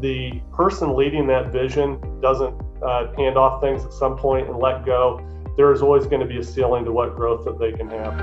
the 0.00 0.42
person 0.52 0.94
leading 0.94 1.26
that 1.26 1.50
vision 1.50 1.98
doesn't 2.20 2.54
uh, 2.82 3.10
hand 3.16 3.38
off 3.38 3.62
things 3.62 3.82
at 3.82 3.92
some 3.94 4.16
point 4.16 4.46
and 4.46 4.58
let 4.58 4.84
go, 4.84 5.26
there 5.56 5.72
is 5.72 5.80
always 5.80 6.06
going 6.06 6.20
to 6.20 6.26
be 6.26 6.38
a 6.38 6.44
ceiling 6.44 6.84
to 6.84 6.92
what 6.92 7.16
growth 7.16 7.46
that 7.46 7.58
they 7.58 7.72
can 7.72 7.88
have. 7.88 8.14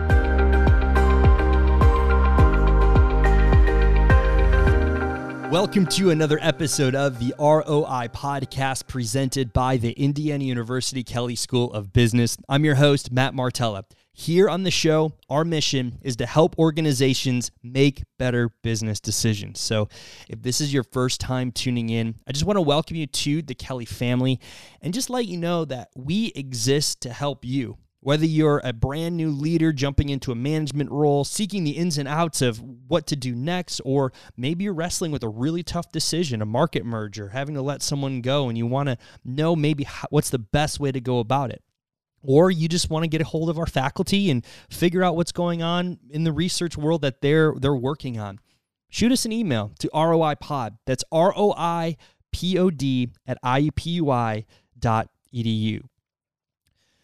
Welcome 5.52 5.88
to 5.88 6.12
another 6.12 6.38
episode 6.42 6.94
of 6.94 7.18
the 7.20 7.34
ROI 7.40 8.10
podcast 8.14 8.86
presented 8.88 9.52
by 9.52 9.78
the 9.78 9.94
Indiana 9.94 10.44
University 10.44 11.04
Kelley 11.04 11.36
School 11.36 11.72
of 11.74 11.92
Business. 11.92 12.38
I'm 12.48 12.66
your 12.66 12.76
host, 12.76 13.12
Matt 13.12 13.34
Martella. 13.34 13.86
Here 14.16 14.48
on 14.48 14.62
the 14.62 14.70
show, 14.70 15.14
our 15.28 15.44
mission 15.44 15.98
is 16.04 16.16
to 16.18 16.28
help 16.28 16.60
organizations 16.60 17.50
make 17.64 18.04
better 18.20 18.50
business 18.62 19.00
decisions. 19.00 19.60
So, 19.60 19.90
if 20.30 20.40
this 20.44 20.62
is 20.62 20.72
your 20.72 20.84
first 20.84 21.20
time 21.20 21.52
tuning 21.52 21.90
in, 21.90 22.14
I 22.28 22.32
just 22.32 22.46
want 22.46 22.58
to 22.58 22.62
welcome 22.62 22.96
you 22.96 23.08
to 23.08 23.42
the 23.42 23.56
Kelley 23.56 23.86
family 23.86 24.40
and 24.82 24.94
just 24.94 25.10
let 25.10 25.26
you 25.26 25.38
know 25.38 25.66
that 25.66 25.90
we 25.96 26.32
exist 26.36 27.02
to 27.02 27.12
help 27.12 27.44
you. 27.44 27.80
Whether 28.02 28.28
you're 28.28 28.62
a 28.64 28.72
brand 28.72 29.18
new 29.18 29.32
leader 29.32 29.74
jumping 29.74 30.10
into 30.10 30.32
a 30.32 30.36
management 30.36 30.92
role, 30.92 31.24
seeking 31.24 31.64
the 31.64 31.72
ins 31.72 31.98
and 31.98 32.08
outs 32.08 32.44
of 32.44 32.62
what 32.62 33.08
to 33.08 33.16
do 33.16 33.34
next, 33.34 33.82
or 33.84 34.14
maybe 34.38 34.66
you're 34.66 34.74
wrestling 34.74 35.12
with 35.12 35.24
a 35.24 35.30
really 35.30 35.64
tough 35.64 35.92
decision, 35.92 36.40
a 36.44 36.46
market 36.46 36.86
merger, 36.86 37.30
having 37.30 37.56
to 37.56 37.64
let 37.64 37.82
someone 37.82 38.22
go, 38.22 38.48
and 38.48 38.60
you 38.60 38.68
want 38.68 38.90
to 38.90 38.98
know 39.26 39.56
maybe 39.56 39.88
what's 40.12 40.30
the 40.30 40.38
best 40.38 40.80
way 40.80 40.92
to 40.92 41.02
go 41.02 41.18
about 41.18 41.50
it. 41.50 41.64
Or 42.24 42.50
you 42.50 42.68
just 42.70 42.90
want 42.90 43.04
to 43.04 43.08
get 43.08 43.22
a 43.22 43.26
hold 43.26 43.50
of 43.50 43.60
our 43.60 43.68
faculty 43.68 44.32
and 44.32 44.46
figure 44.70 45.04
out 45.04 45.16
what's 45.16 45.34
going 45.34 45.62
on 45.62 46.00
in 46.10 46.24
the 46.24 46.32
research 46.32 46.78
world 46.78 47.02
that 47.02 47.22
they're 47.22 47.54
they're 47.58 47.76
working 47.76 48.18
on. 48.18 48.40
Shoot 48.90 49.12
us 49.12 49.26
an 49.26 49.32
email 49.32 49.72
to 49.80 49.90
ROI 49.94 50.36
Pod. 50.36 50.78
That's 50.86 51.04
R 51.12 51.34
O 51.36 51.54
I 51.58 51.98
P 52.32 52.58
O 52.58 52.70
D 52.70 53.10
at 53.28 53.42
IUPUI 53.44 54.46
dot 54.80 55.10
edu. 55.34 55.82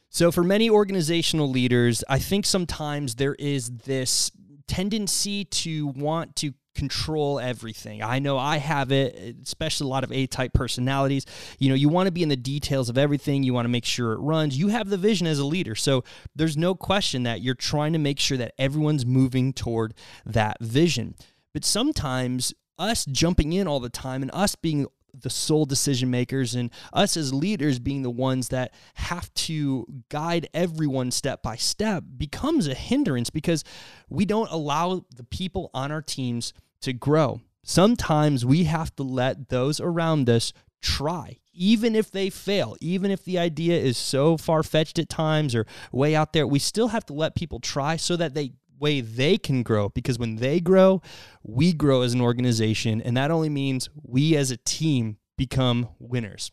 So, 0.10 0.32
for 0.32 0.44
many 0.44 0.70
organizational 0.70 1.50
leaders, 1.50 2.04
I 2.10 2.18
think 2.18 2.46
sometimes 2.46 3.16
there 3.16 3.36
is 3.36 3.70
this 3.70 4.32
tendency 4.68 5.46
to 5.46 5.88
want 5.88 6.36
to 6.38 6.54
control 6.76 7.40
everything. 7.40 8.02
I 8.02 8.20
know 8.20 8.38
I 8.38 8.58
have 8.58 8.92
it, 8.92 9.38
especially 9.44 9.86
a 9.86 9.90
lot 9.90 10.04
of 10.04 10.12
A 10.12 10.28
type 10.28 10.54
personalities. 10.54 11.26
You 11.58 11.70
know, 11.70 11.76
you 11.76 11.90
want 11.90 12.08
to 12.08 12.12
be 12.12 12.24
in 12.24 12.30
the 12.30 12.36
details 12.36 12.90
of 12.90 12.98
everything, 12.98 13.44
you 13.44 13.54
want 13.54 13.66
to 13.66 13.70
make 13.70 13.86
sure 13.86 14.14
it 14.14 14.20
runs. 14.20 14.58
You 14.58 14.70
have 14.70 14.90
the 14.90 14.98
vision 14.98 15.28
as 15.28 15.40
a 15.40 15.46
leader. 15.46 15.76
So, 15.76 16.04
there's 16.36 16.58
no 16.58 16.76
question 16.76 17.24
that 17.24 17.42
you're 17.42 17.56
trying 17.56 17.94
to 17.94 18.00
make 18.00 18.20
sure 18.20 18.38
that 18.38 18.54
everyone's 18.58 19.06
moving 19.06 19.54
toward 19.54 19.94
that 20.26 20.58
vision. 20.62 21.16
But 21.54 21.66
sometimes 21.66 22.54
us 22.78 23.06
jumping 23.06 23.54
in 23.54 23.68
all 23.68 23.80
the 23.80 23.90
time 23.90 24.22
and 24.22 24.32
us 24.34 24.56
being 24.56 24.88
the 25.22 25.30
sole 25.30 25.66
decision 25.66 26.10
makers 26.10 26.56
and 26.56 26.72
us 26.94 27.18
as 27.18 27.34
leaders 27.34 27.80
being 27.80 28.02
the 28.02 28.10
ones 28.10 28.50
that 28.50 28.74
have 28.96 29.34
to 29.34 29.86
guide 30.10 30.48
everyone 30.54 31.12
step 31.12 31.42
by 31.42 31.56
step 31.56 32.04
becomes 32.18 32.68
a 32.68 32.74
hindrance 32.74 33.30
because 33.30 33.64
we 34.10 34.26
don't 34.26 34.52
allow 34.52 35.06
the 35.16 35.24
people 35.24 35.70
on 35.74 35.92
our 35.92 36.02
teams 36.02 36.54
to 36.82 36.94
grow. 36.94 37.42
Sometimes 37.64 38.46
we 38.46 38.64
have 38.64 38.96
to 38.96 39.04
let 39.04 39.50
those 39.50 39.80
around 39.80 40.30
us 40.30 40.54
try, 40.82 41.38
even 41.54 41.96
if 41.96 42.10
they 42.10 42.30
fail, 42.30 42.76
even 42.80 43.12
if 43.12 43.24
the 43.24 43.38
idea 43.38 43.78
is 43.78 43.98
so 43.98 44.38
far 44.38 44.64
fetched 44.64 44.98
at 44.98 45.10
times 45.10 45.54
or 45.54 45.66
way 45.92 46.16
out 46.16 46.34
there, 46.34 46.48
we 46.48 46.60
still 46.60 46.90
have 46.90 47.06
to 47.08 47.14
let 47.14 47.36
people 47.36 47.60
try 47.60 47.96
so 47.98 48.16
that 48.16 48.34
they 48.34 48.54
way 48.80 49.02
they 49.02 49.38
can 49.38 49.64
grow 49.64 49.90
because 49.90 50.18
when 50.18 50.38
they 50.38 50.60
grow, 50.60 51.02
we 51.44 51.74
grow 51.74 52.02
as 52.02 52.14
an 52.14 52.22
organization. 52.22 53.02
And 53.02 53.16
that 53.18 53.32
only 53.32 53.50
means 53.50 53.90
we 54.02 54.36
as 54.36 54.52
a 54.52 54.58
team 54.58 55.18
become 55.38 55.90
winners. 56.00 56.52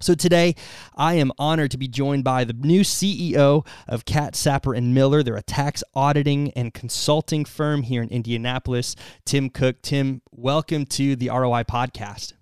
So 0.00 0.14
today, 0.14 0.56
I 0.96 1.14
am 1.14 1.30
honored 1.38 1.70
to 1.70 1.78
be 1.78 1.88
joined 1.88 2.24
by 2.24 2.44
the 2.44 2.52
new 2.52 2.80
CEO 2.82 3.66
of 3.88 4.04
Katz 4.04 4.38
Sapper 4.38 4.74
and 4.74 4.92
Miller. 4.92 5.22
They're 5.22 5.36
a 5.36 5.42
tax 5.42 5.84
auditing 5.94 6.50
and 6.52 6.74
consulting 6.74 7.44
firm 7.44 7.82
here 7.82 8.02
in 8.02 8.08
Indianapolis. 8.10 8.96
Tim 9.24 9.48
Cook. 9.48 9.80
Tim, 9.82 10.20
welcome 10.32 10.84
to 10.86 11.16
the 11.16 11.28
ROI 11.28 11.62
podcast. 11.64 12.34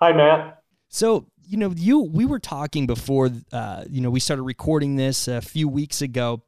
Hi, 0.00 0.12
Matt. 0.12 0.62
So 0.88 1.26
you 1.48 1.56
know, 1.56 1.72
you 1.74 2.00
we 2.00 2.26
were 2.26 2.38
talking 2.38 2.86
before. 2.86 3.30
Uh, 3.52 3.84
you 3.88 4.00
know, 4.00 4.10
we 4.10 4.20
started 4.20 4.42
recording 4.42 4.94
this 4.94 5.26
a 5.26 5.40
few 5.40 5.68
weeks 5.68 6.02
ago 6.02 6.42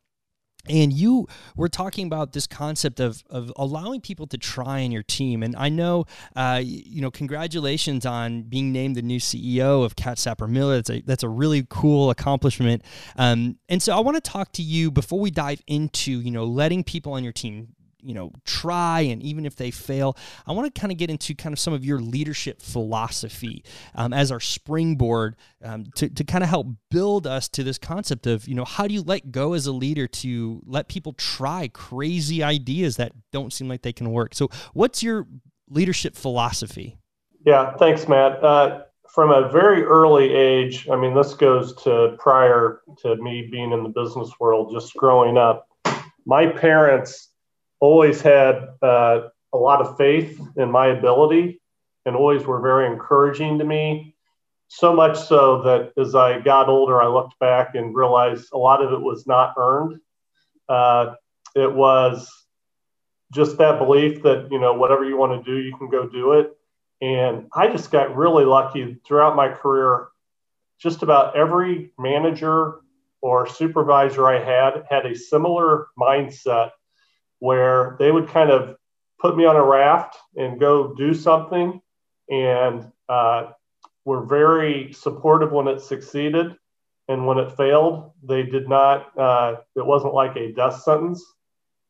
and 0.68 0.92
you 0.92 1.26
were 1.56 1.68
talking 1.68 2.06
about 2.06 2.32
this 2.32 2.46
concept 2.46 3.00
of, 3.00 3.24
of 3.28 3.52
allowing 3.56 4.00
people 4.00 4.26
to 4.28 4.38
try 4.38 4.78
in 4.78 4.92
your 4.92 5.02
team. 5.02 5.42
And 5.42 5.56
i 5.56 5.68
know 5.68 6.04
uh, 6.36 6.60
you 6.62 7.00
know 7.00 7.10
congratulations 7.10 8.06
on 8.06 8.42
being 8.42 8.72
named 8.72 8.96
the 8.96 9.02
new 9.02 9.18
ceo 9.18 9.84
of 9.84 9.96
Katz 9.96 10.22
Sapper 10.22 10.46
Miller. 10.46 10.76
That's 10.76 10.90
a, 10.90 11.00
that's 11.02 11.22
a 11.22 11.28
really 11.28 11.66
cool 11.68 12.10
accomplishment. 12.10 12.82
Um, 13.16 13.58
and 13.68 13.82
so 13.82 13.96
i 13.96 14.00
want 14.00 14.16
to 14.16 14.20
talk 14.20 14.52
to 14.52 14.62
you 14.62 14.90
before 14.90 15.18
we 15.20 15.30
dive 15.30 15.62
into 15.66 16.12
you 16.20 16.30
know 16.30 16.44
letting 16.44 16.84
people 16.84 17.12
on 17.14 17.24
your 17.24 17.32
team 17.32 17.74
you 18.02 18.14
know 18.14 18.32
try 18.44 19.00
and 19.00 19.22
even 19.22 19.46
if 19.46 19.56
they 19.56 19.70
fail 19.70 20.16
i 20.46 20.52
want 20.52 20.72
to 20.72 20.80
kind 20.80 20.92
of 20.92 20.98
get 20.98 21.10
into 21.10 21.34
kind 21.34 21.52
of 21.52 21.58
some 21.58 21.72
of 21.72 21.84
your 21.84 22.00
leadership 22.00 22.60
philosophy 22.60 23.64
um, 23.94 24.12
as 24.12 24.32
our 24.32 24.40
springboard 24.40 25.36
um, 25.64 25.84
to, 25.94 26.08
to 26.08 26.24
kind 26.24 26.42
of 26.42 26.50
help 26.50 26.66
build 26.90 27.26
us 27.26 27.48
to 27.48 27.62
this 27.62 27.78
concept 27.78 28.26
of 28.26 28.46
you 28.48 28.54
know 28.54 28.64
how 28.64 28.86
do 28.86 28.94
you 28.94 29.02
let 29.02 29.30
go 29.30 29.52
as 29.52 29.66
a 29.66 29.72
leader 29.72 30.06
to 30.06 30.60
let 30.66 30.88
people 30.88 31.12
try 31.14 31.68
crazy 31.68 32.42
ideas 32.42 32.96
that 32.96 33.12
don't 33.30 33.52
seem 33.52 33.68
like 33.68 33.82
they 33.82 33.92
can 33.92 34.10
work? 34.10 34.34
So 34.34 34.48
what's 34.72 35.02
your 35.02 35.26
leadership 35.68 36.16
philosophy? 36.16 36.98
Yeah 37.44 37.76
thanks 37.76 38.08
matt. 38.08 38.42
Uh, 38.42 38.82
from 39.08 39.30
a 39.30 39.48
very 39.50 39.82
early 39.82 40.32
age 40.32 40.88
i 40.90 40.96
mean 40.96 41.14
this 41.14 41.34
goes 41.34 41.74
to 41.76 42.16
prior 42.18 42.80
to 42.98 43.16
me 43.16 43.48
being 43.50 43.72
in 43.72 43.82
the 43.82 43.88
business 43.90 44.30
world 44.40 44.72
just 44.72 44.94
growing 44.94 45.36
up 45.36 45.68
my 46.24 46.46
parents 46.46 47.31
always 47.82 48.20
had 48.20 48.68
uh, 48.80 49.22
a 49.52 49.58
lot 49.58 49.80
of 49.80 49.96
faith 49.96 50.40
in 50.56 50.70
my 50.70 50.86
ability 50.86 51.60
and 52.06 52.14
always 52.14 52.44
were 52.44 52.60
very 52.60 52.86
encouraging 52.86 53.58
to 53.58 53.64
me. 53.64 54.14
So 54.68 54.94
much 54.94 55.18
so 55.18 55.62
that 55.62 55.92
as 56.00 56.14
I 56.14 56.38
got 56.38 56.68
older, 56.68 57.02
I 57.02 57.08
looked 57.08 57.36
back 57.40 57.74
and 57.74 57.92
realized 57.92 58.50
a 58.52 58.56
lot 58.56 58.84
of 58.84 58.92
it 58.92 59.00
was 59.00 59.26
not 59.26 59.54
earned. 59.58 60.00
Uh, 60.68 61.14
it 61.56 61.74
was 61.74 62.30
just 63.32 63.58
that 63.58 63.80
belief 63.80 64.22
that, 64.22 64.46
you 64.52 64.60
know, 64.60 64.74
whatever 64.74 65.04
you 65.04 65.16
want 65.16 65.44
to 65.44 65.50
do, 65.50 65.58
you 65.58 65.76
can 65.76 65.90
go 65.90 66.08
do 66.08 66.34
it. 66.34 66.56
And 67.00 67.48
I 67.52 67.66
just 67.66 67.90
got 67.90 68.16
really 68.16 68.44
lucky 68.44 68.96
throughout 69.04 69.34
my 69.34 69.48
career. 69.48 70.06
Just 70.78 71.02
about 71.02 71.36
every 71.36 71.90
manager 71.98 72.76
or 73.20 73.48
supervisor 73.48 74.28
I 74.28 74.38
had 74.38 74.84
had 74.88 75.04
a 75.04 75.16
similar 75.16 75.88
mindset 75.98 76.70
where 77.42 77.96
they 77.98 78.12
would 78.12 78.28
kind 78.28 78.50
of 78.50 78.76
put 79.20 79.36
me 79.36 79.44
on 79.44 79.56
a 79.56 79.64
raft 79.64 80.16
and 80.36 80.60
go 80.60 80.94
do 80.94 81.12
something 81.12 81.80
and 82.30 82.86
uh, 83.08 83.50
were 84.04 84.24
very 84.24 84.92
supportive 84.92 85.50
when 85.50 85.66
it 85.66 85.80
succeeded. 85.80 86.54
And 87.08 87.26
when 87.26 87.38
it 87.38 87.56
failed 87.56 88.12
they 88.22 88.44
did 88.44 88.68
not 88.68 89.18
uh, 89.18 89.56
it 89.74 89.84
wasn't 89.84 90.14
like 90.14 90.36
a 90.36 90.52
death 90.52 90.82
sentence. 90.82 91.20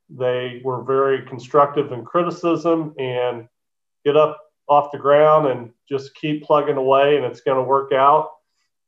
They 0.08 0.62
were 0.64 0.82
very 0.84 1.26
constructive 1.26 1.92
in 1.92 2.02
criticism 2.02 2.94
and 2.98 3.46
get 4.06 4.16
up 4.16 4.40
off 4.68 4.90
the 4.90 4.98
ground 4.98 5.48
and 5.48 5.70
just 5.86 6.14
keep 6.14 6.44
plugging 6.44 6.78
away 6.78 7.16
and 7.16 7.26
it's 7.26 7.42
going 7.42 7.58
to 7.58 7.62
work 7.62 7.92
out. 7.92 8.30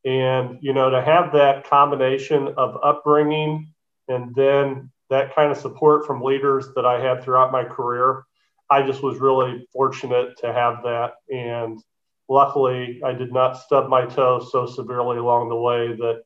And 0.07 0.59
you 0.63 0.73
know 0.73 0.89
to 0.89 1.03
have 1.03 1.31
that 1.35 1.69
combination 1.69 2.55
of 2.57 2.79
upbringing 2.83 3.75
and 4.09 4.35
then 4.35 4.91
that 5.15 5.33
kind 5.33 5.53
of 5.53 5.57
support 5.57 6.05
from 6.07 6.21
leaders 6.21 6.71
that 6.75 6.85
I 6.85 7.01
had 7.01 7.23
throughout 7.23 7.53
my 7.53 7.63
career, 7.63 8.25
I 8.69 8.83
just 8.83 9.01
was 9.01 9.21
really 9.21 9.65
fortunate 9.73 10.37
to 10.39 10.53
have 10.53 10.83
that. 10.83 11.13
And 11.33 11.81
luckily, 12.29 13.01
I 13.05 13.13
did 13.13 13.33
not 13.33 13.57
stub 13.57 13.89
my 13.89 14.07
toe 14.07 14.45
so 14.51 14.67
severely 14.67 15.19
along 15.19 15.51
the 15.51 15.57
way 15.57 15.95
that 15.95 16.23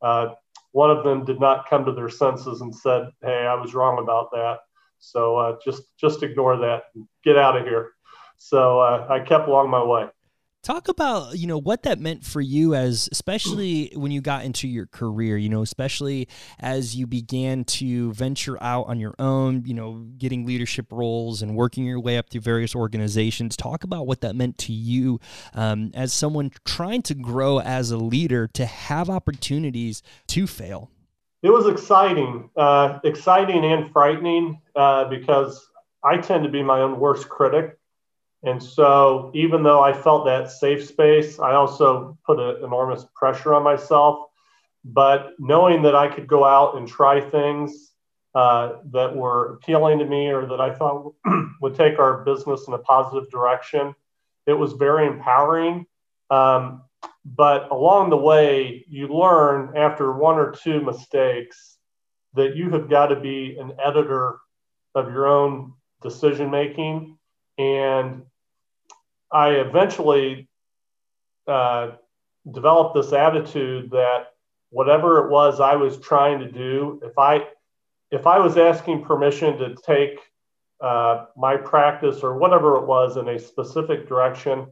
uh, 0.00 0.34
one 0.70 0.90
of 0.90 1.02
them 1.02 1.24
did 1.24 1.40
not 1.40 1.68
come 1.68 1.84
to 1.84 1.92
their 1.92 2.08
senses 2.08 2.60
and 2.60 2.72
said, 2.72 3.08
"Hey, 3.22 3.44
I 3.46 3.54
was 3.54 3.74
wrong 3.74 3.98
about 3.98 4.30
that." 4.30 4.58
So 5.00 5.36
uh, 5.36 5.56
just 5.64 5.82
just 5.98 6.22
ignore 6.22 6.58
that, 6.58 6.84
and 6.94 7.08
get 7.24 7.36
out 7.36 7.56
of 7.56 7.64
here. 7.64 7.90
So 8.36 8.78
uh, 8.78 9.08
I 9.10 9.18
kept 9.18 9.48
along 9.48 9.70
my 9.70 9.82
way. 9.82 10.06
Talk 10.68 10.88
about, 10.88 11.38
you 11.38 11.46
know, 11.46 11.56
what 11.56 11.84
that 11.84 11.98
meant 11.98 12.26
for 12.26 12.42
you 12.42 12.74
as 12.74 13.08
especially 13.10 13.90
when 13.94 14.10
you 14.10 14.20
got 14.20 14.44
into 14.44 14.68
your 14.68 14.84
career, 14.84 15.38
you 15.38 15.48
know, 15.48 15.62
especially 15.62 16.28
as 16.60 16.94
you 16.94 17.06
began 17.06 17.64
to 17.64 18.12
venture 18.12 18.62
out 18.62 18.86
on 18.86 19.00
your 19.00 19.14
own, 19.18 19.64
you 19.64 19.72
know, 19.72 20.04
getting 20.18 20.44
leadership 20.44 20.92
roles 20.92 21.40
and 21.40 21.56
working 21.56 21.86
your 21.86 21.98
way 21.98 22.18
up 22.18 22.28
through 22.28 22.42
various 22.42 22.74
organizations. 22.74 23.56
Talk 23.56 23.82
about 23.82 24.06
what 24.06 24.20
that 24.20 24.36
meant 24.36 24.58
to 24.58 24.74
you 24.74 25.20
um, 25.54 25.90
as 25.94 26.12
someone 26.12 26.50
trying 26.66 27.00
to 27.04 27.14
grow 27.14 27.60
as 27.60 27.90
a 27.90 27.96
leader 27.96 28.46
to 28.48 28.66
have 28.66 29.08
opportunities 29.08 30.02
to 30.26 30.46
fail. 30.46 30.90
It 31.42 31.48
was 31.48 31.66
exciting, 31.66 32.50
uh, 32.58 32.98
exciting 33.04 33.64
and 33.64 33.90
frightening 33.90 34.60
uh, 34.76 35.08
because 35.08 35.66
I 36.04 36.18
tend 36.18 36.44
to 36.44 36.50
be 36.50 36.62
my 36.62 36.82
own 36.82 37.00
worst 37.00 37.30
critic 37.30 37.78
And 38.44 38.62
so, 38.62 39.32
even 39.34 39.62
though 39.62 39.82
I 39.82 39.92
felt 39.92 40.24
that 40.26 40.50
safe 40.50 40.86
space, 40.86 41.38
I 41.40 41.54
also 41.54 42.16
put 42.24 42.38
an 42.38 42.64
enormous 42.64 43.04
pressure 43.14 43.54
on 43.54 43.64
myself. 43.64 44.26
But 44.84 45.32
knowing 45.38 45.82
that 45.82 45.96
I 45.96 46.08
could 46.08 46.28
go 46.28 46.44
out 46.44 46.76
and 46.76 46.86
try 46.86 47.20
things 47.20 47.92
uh, 48.34 48.76
that 48.92 49.14
were 49.14 49.54
appealing 49.54 49.98
to 49.98 50.06
me 50.06 50.28
or 50.28 50.46
that 50.46 50.60
I 50.60 50.72
thought 50.72 51.12
would 51.60 51.74
take 51.74 51.98
our 51.98 52.24
business 52.24 52.68
in 52.68 52.74
a 52.74 52.78
positive 52.78 53.28
direction, 53.30 53.94
it 54.46 54.52
was 54.52 54.74
very 54.74 55.06
empowering. 55.06 55.86
Um, 56.30 56.82
but 57.24 57.70
along 57.70 58.10
the 58.10 58.16
way, 58.16 58.84
you 58.88 59.08
learn 59.08 59.76
after 59.76 60.12
one 60.12 60.36
or 60.36 60.52
two 60.52 60.80
mistakes 60.80 61.78
that 62.34 62.56
you 62.56 62.70
have 62.70 62.88
got 62.88 63.08
to 63.08 63.20
be 63.20 63.58
an 63.58 63.72
editor 63.84 64.38
of 64.94 65.12
your 65.12 65.26
own 65.26 65.72
decision 66.02 66.50
making. 66.50 67.17
And 67.58 68.22
I 69.32 69.50
eventually 69.50 70.48
uh, 71.46 71.92
developed 72.50 72.94
this 72.94 73.12
attitude 73.12 73.90
that 73.90 74.28
whatever 74.70 75.24
it 75.24 75.30
was 75.30 75.60
I 75.60 75.76
was 75.76 75.98
trying 75.98 76.38
to 76.40 76.50
do, 76.50 77.00
if 77.02 77.18
I 77.18 77.46
if 78.10 78.26
I 78.26 78.38
was 78.38 78.56
asking 78.56 79.04
permission 79.04 79.58
to 79.58 79.74
take 79.74 80.18
uh, 80.80 81.26
my 81.36 81.56
practice 81.56 82.20
or 82.22 82.38
whatever 82.38 82.76
it 82.76 82.86
was 82.86 83.16
in 83.16 83.28
a 83.28 83.38
specific 83.38 84.08
direction, 84.08 84.66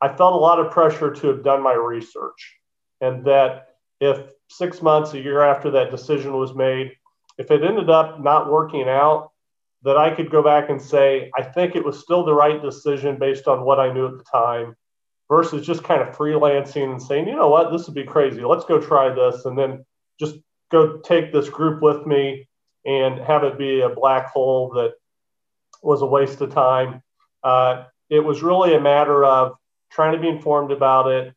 I 0.00 0.08
felt 0.08 0.34
a 0.34 0.36
lot 0.36 0.60
of 0.60 0.70
pressure 0.70 1.12
to 1.12 1.26
have 1.28 1.42
done 1.42 1.62
my 1.62 1.72
research, 1.72 2.56
and 3.00 3.24
that 3.24 3.68
if 4.00 4.32
six 4.48 4.82
months, 4.82 5.14
a 5.14 5.20
year 5.20 5.40
after 5.40 5.70
that 5.72 5.90
decision 5.90 6.36
was 6.36 6.54
made, 6.54 6.92
if 7.38 7.50
it 7.50 7.64
ended 7.64 7.90
up 7.90 8.20
not 8.20 8.50
working 8.50 8.88
out, 8.88 9.32
that 9.84 9.96
I 9.96 10.14
could 10.14 10.30
go 10.30 10.42
back 10.42 10.70
and 10.70 10.80
say, 10.80 11.30
I 11.36 11.42
think 11.42 11.76
it 11.76 11.84
was 11.84 12.00
still 12.00 12.24
the 12.24 12.34
right 12.34 12.60
decision 12.60 13.18
based 13.18 13.46
on 13.46 13.64
what 13.64 13.78
I 13.78 13.92
knew 13.92 14.06
at 14.06 14.16
the 14.16 14.24
time, 14.24 14.74
versus 15.28 15.66
just 15.66 15.84
kind 15.84 16.02
of 16.02 16.16
freelancing 16.16 16.90
and 16.90 17.02
saying, 17.02 17.28
you 17.28 17.36
know 17.36 17.48
what, 17.48 17.70
this 17.70 17.86
would 17.86 17.94
be 17.94 18.04
crazy. 18.04 18.42
Let's 18.42 18.64
go 18.64 18.80
try 18.80 19.08
this. 19.08 19.44
And 19.44 19.58
then 19.58 19.84
just 20.18 20.36
go 20.70 20.98
take 20.98 21.32
this 21.32 21.48
group 21.48 21.82
with 21.82 22.06
me 22.06 22.48
and 22.84 23.18
have 23.20 23.44
it 23.44 23.58
be 23.58 23.80
a 23.80 23.88
black 23.88 24.28
hole 24.28 24.70
that 24.74 24.94
was 25.82 26.02
a 26.02 26.06
waste 26.06 26.40
of 26.40 26.52
time. 26.52 27.02
Uh, 27.42 27.84
it 28.10 28.20
was 28.20 28.42
really 28.42 28.74
a 28.74 28.80
matter 28.80 29.24
of 29.24 29.56
trying 29.90 30.12
to 30.12 30.20
be 30.20 30.28
informed 30.28 30.72
about 30.72 31.08
it, 31.08 31.34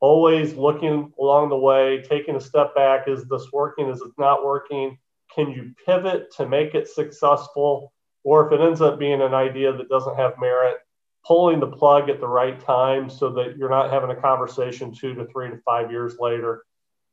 always 0.00 0.54
looking 0.54 1.12
along 1.18 1.48
the 1.48 1.56
way, 1.56 2.02
taking 2.02 2.36
a 2.36 2.40
step 2.40 2.74
back. 2.74 3.08
Is 3.08 3.24
this 3.24 3.48
working? 3.52 3.88
Is 3.88 4.00
it 4.00 4.12
not 4.18 4.44
working? 4.44 4.98
Can 5.34 5.50
you 5.50 5.72
pivot 5.86 6.32
to 6.36 6.48
make 6.48 6.74
it 6.74 6.88
successful? 6.88 7.92
Or 8.24 8.46
if 8.46 8.52
it 8.52 8.62
ends 8.62 8.80
up 8.80 8.98
being 8.98 9.22
an 9.22 9.34
idea 9.34 9.72
that 9.72 9.88
doesn't 9.88 10.16
have 10.16 10.34
merit, 10.38 10.78
pulling 11.26 11.60
the 11.60 11.66
plug 11.66 12.08
at 12.08 12.20
the 12.20 12.28
right 12.28 12.58
time 12.60 13.08
so 13.08 13.30
that 13.30 13.56
you're 13.56 13.70
not 13.70 13.90
having 13.90 14.10
a 14.10 14.20
conversation 14.20 14.92
two 14.92 15.14
to 15.14 15.26
three 15.26 15.50
to 15.50 15.58
five 15.64 15.90
years 15.90 16.16
later. 16.18 16.64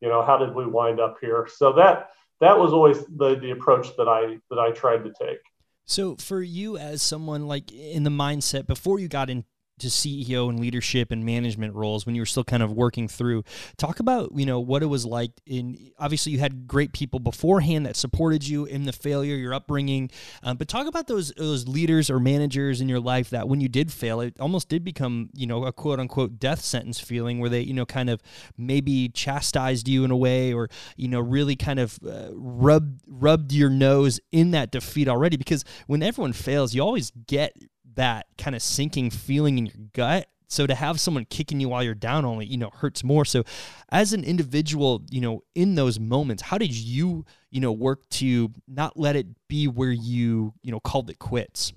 You 0.01 0.09
know, 0.09 0.23
how 0.23 0.37
did 0.37 0.53
we 0.53 0.65
wind 0.65 0.99
up 0.99 1.17
here? 1.21 1.47
So 1.53 1.73
that 1.73 2.11
that 2.39 2.57
was 2.57 2.73
always 2.73 3.05
the 3.05 3.35
the 3.35 3.51
approach 3.51 3.95
that 3.97 4.07
I 4.07 4.37
that 4.49 4.59
I 4.59 4.71
tried 4.71 5.03
to 5.03 5.13
take. 5.19 5.39
So 5.85 6.15
for 6.17 6.41
you 6.41 6.77
as 6.77 7.01
someone 7.01 7.47
like 7.47 7.71
in 7.71 8.03
the 8.03 8.09
mindset 8.09 8.67
before 8.67 8.99
you 8.99 9.07
got 9.07 9.29
in 9.29 9.45
to 9.79 9.87
CEO 9.87 10.49
and 10.49 10.59
leadership 10.59 11.11
and 11.11 11.23
management 11.23 11.73
roles 11.73 12.05
when 12.05 12.15
you 12.15 12.21
were 12.21 12.25
still 12.25 12.43
kind 12.43 12.63
of 12.63 12.71
working 12.71 13.07
through. 13.07 13.43
Talk 13.77 13.99
about, 13.99 14.31
you 14.35 14.45
know, 14.45 14.59
what 14.59 14.83
it 14.83 14.87
was 14.87 15.05
like 15.05 15.31
in 15.45 15.91
obviously 15.99 16.31
you 16.31 16.39
had 16.39 16.67
great 16.67 16.93
people 16.93 17.19
beforehand 17.19 17.85
that 17.85 17.95
supported 17.95 18.47
you 18.47 18.65
in 18.65 18.83
the 18.83 18.93
failure, 18.93 19.35
your 19.35 19.53
upbringing. 19.53 20.09
Um, 20.43 20.57
but 20.57 20.67
talk 20.67 20.87
about 20.87 21.07
those 21.07 21.31
those 21.37 21.67
leaders 21.67 22.09
or 22.09 22.19
managers 22.19 22.81
in 22.81 22.89
your 22.89 22.99
life 22.99 23.29
that 23.29 23.47
when 23.47 23.61
you 23.61 23.69
did 23.69 23.91
fail, 23.91 24.21
it 24.21 24.33
almost 24.39 24.69
did 24.69 24.83
become, 24.83 25.29
you 25.33 25.47
know, 25.47 25.65
a 25.65 25.71
quote 25.71 25.99
unquote 25.99 26.39
death 26.39 26.61
sentence 26.61 26.99
feeling 26.99 27.39
where 27.39 27.49
they, 27.49 27.61
you 27.61 27.73
know, 27.73 27.85
kind 27.85 28.09
of 28.09 28.21
maybe 28.57 29.09
chastised 29.09 29.87
you 29.87 30.03
in 30.03 30.11
a 30.11 30.17
way 30.17 30.53
or, 30.53 30.69
you 30.95 31.07
know, 31.07 31.19
really 31.19 31.55
kind 31.55 31.79
of 31.79 31.99
uh, 32.07 32.29
rubbed 32.33 33.01
rubbed 33.07 33.51
your 33.51 33.69
nose 33.69 34.19
in 34.31 34.51
that 34.51 34.71
defeat 34.71 35.07
already 35.07 35.37
because 35.37 35.63
when 35.87 36.01
everyone 36.01 36.33
fails, 36.33 36.73
you 36.73 36.81
always 36.81 37.11
get 37.11 37.53
that 37.97 38.25
kind 38.37 38.55
of 38.55 38.61
sinking 38.61 39.09
feeling 39.09 39.57
in 39.57 39.65
your 39.67 39.75
gut. 39.93 40.27
So 40.49 40.65
to 40.65 40.73
have 40.73 40.99
someone 40.99 41.25
kicking 41.25 41.59
you 41.59 41.67
while 41.67 41.83
you're 41.83 41.93
down 41.93 42.23
only 42.23 42.45
you 42.45 42.57
know 42.57 42.69
hurts 42.73 43.03
more. 43.03 43.25
So 43.25 43.43
as 43.89 44.13
an 44.13 44.23
individual 44.23 45.03
you 45.11 45.21
know 45.21 45.43
in 45.55 45.75
those 45.75 45.99
moments 45.99 46.41
how 46.41 46.57
did 46.57 46.73
you 46.73 47.25
you 47.51 47.59
know 47.59 47.71
work 47.71 48.07
to 48.09 48.51
not 48.67 48.97
let 48.97 49.15
it 49.15 49.27
be 49.47 49.67
where 49.67 49.91
you 49.91 50.53
you 50.63 50.71
know 50.71 50.79
called 50.79 51.09
it 51.09 51.19
quits? 51.19 51.73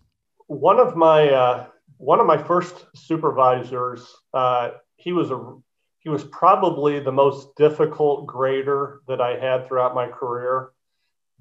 One 0.46 0.78
of 0.78 0.96
my 0.96 1.28
uh, 1.28 1.66
one 1.96 2.20
of 2.20 2.26
my 2.26 2.40
first 2.40 2.86
supervisors 2.94 4.06
uh, 4.32 4.70
he 4.96 5.12
was 5.12 5.30
a 5.30 5.56
he 5.98 6.08
was 6.08 6.24
probably 6.24 7.00
the 7.00 7.12
most 7.12 7.54
difficult 7.56 8.26
grader 8.26 9.02
that 9.06 9.20
i 9.20 9.38
had 9.38 9.66
throughout 9.66 9.94
my 9.94 10.08
career 10.08 10.70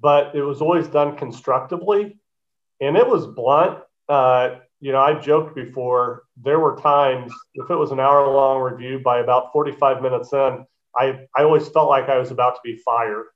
but 0.00 0.34
it 0.34 0.42
was 0.42 0.60
always 0.60 0.86
done 0.88 1.16
constructively 1.16 2.18
and 2.80 2.96
it 2.96 3.06
was 3.06 3.26
blunt. 3.26 3.78
Uh, 4.08 4.56
you 4.80 4.92
know, 4.92 5.00
I've 5.00 5.22
joked 5.22 5.54
before, 5.54 6.24
there 6.42 6.58
were 6.58 6.76
times 6.76 7.32
if 7.54 7.70
it 7.70 7.76
was 7.76 7.92
an 7.92 8.00
hour 8.00 8.26
long 8.26 8.60
review 8.60 8.98
by 8.98 9.20
about 9.20 9.52
45 9.52 10.02
minutes 10.02 10.32
in, 10.32 10.64
I, 10.96 11.26
I 11.36 11.42
always 11.42 11.68
felt 11.68 11.88
like 11.88 12.08
I 12.08 12.18
was 12.18 12.30
about 12.30 12.54
to 12.54 12.60
be 12.64 12.76
fired 12.76 13.26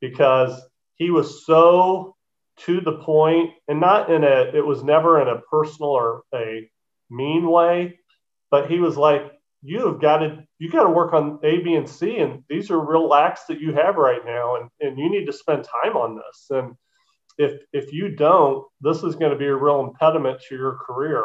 because 0.00 0.60
he 0.96 1.10
was 1.10 1.46
so 1.46 2.16
to 2.58 2.80
the 2.80 2.98
point 2.98 3.50
and 3.68 3.80
not 3.80 4.10
in 4.10 4.24
a, 4.24 4.50
it 4.54 4.66
was 4.66 4.82
never 4.82 5.22
in 5.22 5.28
a 5.28 5.40
personal 5.42 5.90
or 5.90 6.22
a 6.34 6.68
mean 7.08 7.48
way, 7.48 7.98
but 8.50 8.70
he 8.70 8.80
was 8.80 8.96
like, 8.96 9.32
you 9.62 9.86
have 9.86 10.00
got 10.00 10.18
to, 10.18 10.42
you 10.58 10.68
got 10.68 10.82
to 10.82 10.90
work 10.90 11.12
on 11.14 11.38
A, 11.44 11.60
B, 11.60 11.74
and 11.74 11.88
C. 11.88 12.18
And 12.18 12.42
these 12.48 12.70
are 12.72 12.78
real 12.84 13.06
lacks 13.06 13.44
that 13.44 13.60
you 13.60 13.72
have 13.74 13.94
right 13.94 14.24
now. 14.26 14.56
And, 14.56 14.68
and 14.80 14.98
you 14.98 15.08
need 15.08 15.26
to 15.26 15.32
spend 15.32 15.64
time 15.64 15.96
on 15.96 16.16
this. 16.16 16.46
And, 16.50 16.74
if 17.38 17.62
if 17.72 17.92
you 17.92 18.14
don't, 18.14 18.66
this 18.80 19.02
is 19.02 19.16
going 19.16 19.32
to 19.32 19.38
be 19.38 19.46
a 19.46 19.54
real 19.54 19.80
impediment 19.80 20.40
to 20.48 20.56
your 20.56 20.76
career. 20.86 21.24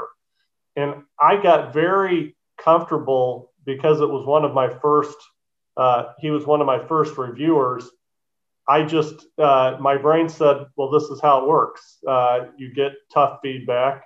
And 0.75 1.03
I 1.19 1.37
got 1.37 1.73
very 1.73 2.35
comfortable 2.57 3.51
because 3.65 4.01
it 4.01 4.09
was 4.09 4.25
one 4.25 4.45
of 4.45 4.53
my 4.53 4.69
first. 4.69 5.17
Uh, 5.75 6.13
he 6.19 6.31
was 6.31 6.45
one 6.45 6.61
of 6.61 6.67
my 6.67 6.85
first 6.87 7.17
reviewers. 7.17 7.89
I 8.67 8.83
just 8.83 9.25
uh, 9.37 9.77
my 9.79 9.97
brain 9.97 10.27
said, 10.29 10.65
"Well, 10.75 10.89
this 10.89 11.03
is 11.03 11.21
how 11.21 11.41
it 11.41 11.47
works. 11.47 11.99
Uh, 12.07 12.47
you 12.57 12.73
get 12.73 12.93
tough 13.13 13.39
feedback. 13.41 14.03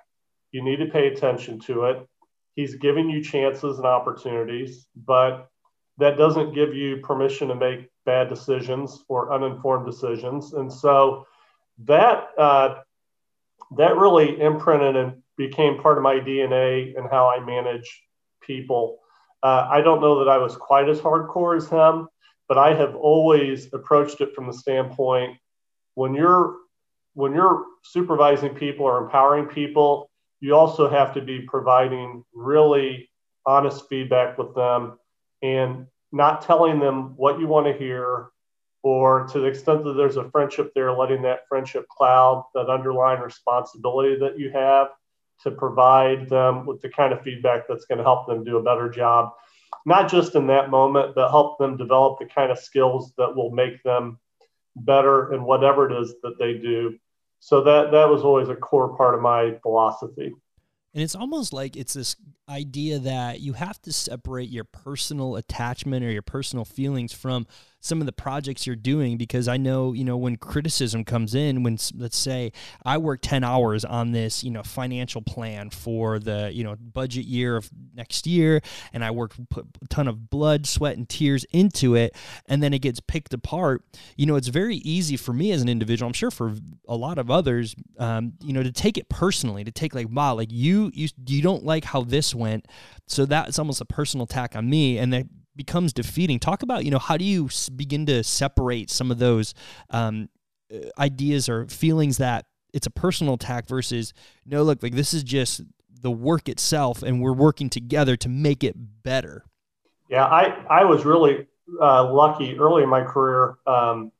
You 0.52 0.62
need 0.62 0.76
to 0.76 0.86
pay 0.86 1.08
attention 1.08 1.58
to 1.60 1.84
it. 1.84 2.06
He's 2.54 2.74
giving 2.74 3.08
you 3.08 3.22
chances 3.22 3.78
and 3.78 3.86
opportunities, 3.86 4.86
but 4.94 5.48
that 5.98 6.18
doesn't 6.18 6.54
give 6.54 6.74
you 6.74 6.98
permission 6.98 7.48
to 7.48 7.54
make 7.54 7.88
bad 8.04 8.28
decisions 8.28 9.04
or 9.08 9.32
uninformed 9.32 9.86
decisions. 9.86 10.52
And 10.52 10.72
so 10.72 11.26
that 11.86 12.28
uh, 12.38 12.76
that 13.76 13.96
really 13.96 14.40
imprinted 14.40 14.96
and 14.96 15.22
became 15.36 15.80
part 15.80 15.96
of 15.96 16.04
my 16.04 16.16
DNA 16.16 16.96
and 16.96 17.08
how 17.10 17.28
I 17.28 17.40
manage 17.40 18.02
people. 18.42 18.98
Uh, 19.42 19.68
I 19.70 19.80
don't 19.80 20.00
know 20.00 20.18
that 20.20 20.30
I 20.30 20.38
was 20.38 20.56
quite 20.56 20.88
as 20.88 21.00
hardcore 21.00 21.56
as 21.56 21.68
him, 21.68 22.08
but 22.48 22.58
I 22.58 22.74
have 22.74 22.94
always 22.94 23.72
approached 23.72 24.20
it 24.20 24.34
from 24.34 24.46
the 24.46 24.52
standpoint 24.52 25.38
when 25.94 26.14
you're 26.14 26.56
when 27.14 27.34
you're 27.34 27.64
supervising 27.84 28.54
people 28.54 28.86
or 28.86 29.04
empowering 29.04 29.46
people, 29.46 30.10
you 30.40 30.54
also 30.54 30.88
have 30.88 31.12
to 31.14 31.20
be 31.20 31.42
providing 31.42 32.24
really 32.32 33.10
honest 33.44 33.86
feedback 33.88 34.38
with 34.38 34.54
them 34.54 34.98
and 35.42 35.86
not 36.10 36.42
telling 36.42 36.78
them 36.78 37.14
what 37.16 37.38
you 37.38 37.46
want 37.46 37.66
to 37.66 37.72
hear 37.72 38.28
or 38.82 39.26
to 39.28 39.38
the 39.38 39.46
extent 39.46 39.84
that 39.84 39.94
there's 39.94 40.16
a 40.16 40.30
friendship 40.30 40.72
there, 40.74 40.92
letting 40.92 41.22
that 41.22 41.46
friendship 41.48 41.86
cloud 41.88 42.44
that 42.54 42.68
underlying 42.68 43.20
responsibility 43.20 44.16
that 44.18 44.38
you 44.38 44.50
have 44.50 44.88
to 45.42 45.50
provide 45.50 46.28
them 46.28 46.66
with 46.66 46.80
the 46.82 46.88
kind 46.88 47.12
of 47.12 47.22
feedback 47.22 47.62
that's 47.68 47.84
going 47.86 47.98
to 47.98 48.04
help 48.04 48.26
them 48.26 48.44
do 48.44 48.56
a 48.56 48.62
better 48.62 48.88
job, 48.88 49.32
not 49.86 50.10
just 50.10 50.34
in 50.34 50.46
that 50.48 50.70
moment, 50.70 51.14
but 51.14 51.30
help 51.30 51.58
them 51.58 51.76
develop 51.76 52.18
the 52.18 52.26
kind 52.26 52.50
of 52.50 52.58
skills 52.58 53.12
that 53.18 53.34
will 53.34 53.50
make 53.50 53.82
them 53.82 54.18
better 54.74 55.32
in 55.32 55.44
whatever 55.44 55.90
it 55.90 56.02
is 56.02 56.14
that 56.22 56.38
they 56.38 56.54
do. 56.54 56.96
So 57.40 57.62
that 57.64 57.90
that 57.90 58.08
was 58.08 58.22
always 58.22 58.48
a 58.48 58.54
core 58.54 58.96
part 58.96 59.14
of 59.14 59.20
my 59.20 59.58
philosophy 59.62 60.32
and 60.94 61.02
it's 61.02 61.14
almost 61.14 61.52
like 61.52 61.76
it's 61.76 61.94
this 61.94 62.16
idea 62.48 62.98
that 62.98 63.40
you 63.40 63.54
have 63.54 63.80
to 63.82 63.92
separate 63.92 64.50
your 64.50 64.64
personal 64.64 65.36
attachment 65.36 66.04
or 66.04 66.10
your 66.10 66.22
personal 66.22 66.64
feelings 66.64 67.12
from 67.12 67.46
some 67.82 68.00
of 68.00 68.06
the 68.06 68.12
projects 68.12 68.64
you're 68.64 68.76
doing 68.76 69.16
because 69.16 69.48
I 69.48 69.56
know, 69.56 69.92
you 69.92 70.04
know, 70.04 70.16
when 70.16 70.36
criticism 70.36 71.04
comes 71.04 71.34
in, 71.34 71.64
when 71.64 71.76
let's 71.96 72.16
say 72.16 72.52
I 72.86 72.96
work 72.96 73.18
10 73.22 73.42
hours 73.42 73.84
on 73.84 74.12
this, 74.12 74.44
you 74.44 74.52
know, 74.52 74.62
financial 74.62 75.20
plan 75.20 75.68
for 75.68 76.20
the, 76.20 76.50
you 76.54 76.62
know, 76.62 76.76
budget 76.76 77.24
year 77.24 77.56
of 77.56 77.68
next 77.92 78.24
year 78.24 78.60
and 78.92 79.04
I 79.04 79.10
work 79.10 79.34
put 79.50 79.66
a 79.82 79.88
ton 79.88 80.06
of 80.06 80.30
blood, 80.30 80.64
sweat 80.64 80.96
and 80.96 81.08
tears 81.08 81.44
into 81.50 81.96
it 81.96 82.14
and 82.46 82.62
then 82.62 82.72
it 82.72 82.78
gets 82.78 83.00
picked 83.00 83.34
apart, 83.34 83.82
you 84.16 84.26
know, 84.26 84.36
it's 84.36 84.48
very 84.48 84.76
easy 84.76 85.16
for 85.16 85.32
me 85.32 85.50
as 85.50 85.60
an 85.60 85.68
individual, 85.68 86.06
I'm 86.06 86.12
sure 86.12 86.30
for 86.30 86.54
a 86.86 86.94
lot 86.94 87.18
of 87.18 87.32
others, 87.32 87.74
um, 87.98 88.34
you 88.40 88.52
know, 88.52 88.62
to 88.62 88.70
take 88.70 88.96
it 88.96 89.08
personally, 89.08 89.64
to 89.64 89.72
take 89.72 89.92
like, 89.92 90.06
wow, 90.08 90.34
like 90.34 90.52
you 90.52 90.92
you 90.94 91.08
you 91.26 91.42
don't 91.42 91.64
like 91.64 91.84
how 91.84 92.02
this 92.02 92.32
went. 92.32 92.66
So 93.08 93.26
that's 93.26 93.58
almost 93.58 93.80
a 93.80 93.84
personal 93.84 94.24
attack 94.24 94.54
on 94.54 94.70
me 94.70 94.98
and 94.98 95.12
that 95.12 95.26
becomes 95.56 95.92
defeating. 95.92 96.38
Talk 96.38 96.62
about, 96.62 96.84
you 96.84 96.90
know, 96.90 96.98
how 96.98 97.16
do 97.16 97.24
you 97.24 97.48
begin 97.76 98.06
to 98.06 98.22
separate 98.22 98.90
some 98.90 99.10
of 99.10 99.18
those 99.18 99.54
um, 99.90 100.28
uh, 100.72 100.78
ideas 100.98 101.48
or 101.48 101.66
feelings 101.66 102.18
that 102.18 102.46
it's 102.72 102.86
a 102.86 102.90
personal 102.90 103.34
attack 103.34 103.66
versus, 103.66 104.14
no, 104.46 104.62
look, 104.62 104.82
like 104.82 104.94
this 104.94 105.12
is 105.12 105.22
just 105.22 105.62
the 106.00 106.10
work 106.10 106.48
itself 106.48 107.02
and 107.02 107.20
we're 107.20 107.32
working 107.32 107.68
together 107.68 108.16
to 108.16 108.28
make 108.28 108.64
it 108.64 108.74
better. 109.02 109.44
Yeah, 110.08 110.24
I, 110.24 110.64
I 110.68 110.84
was 110.84 111.04
really 111.04 111.46
uh, 111.80 112.10
lucky 112.12 112.58
early 112.58 112.82
in 112.82 112.88
my 112.88 113.02
career. 113.02 113.58
Um, 113.66 114.12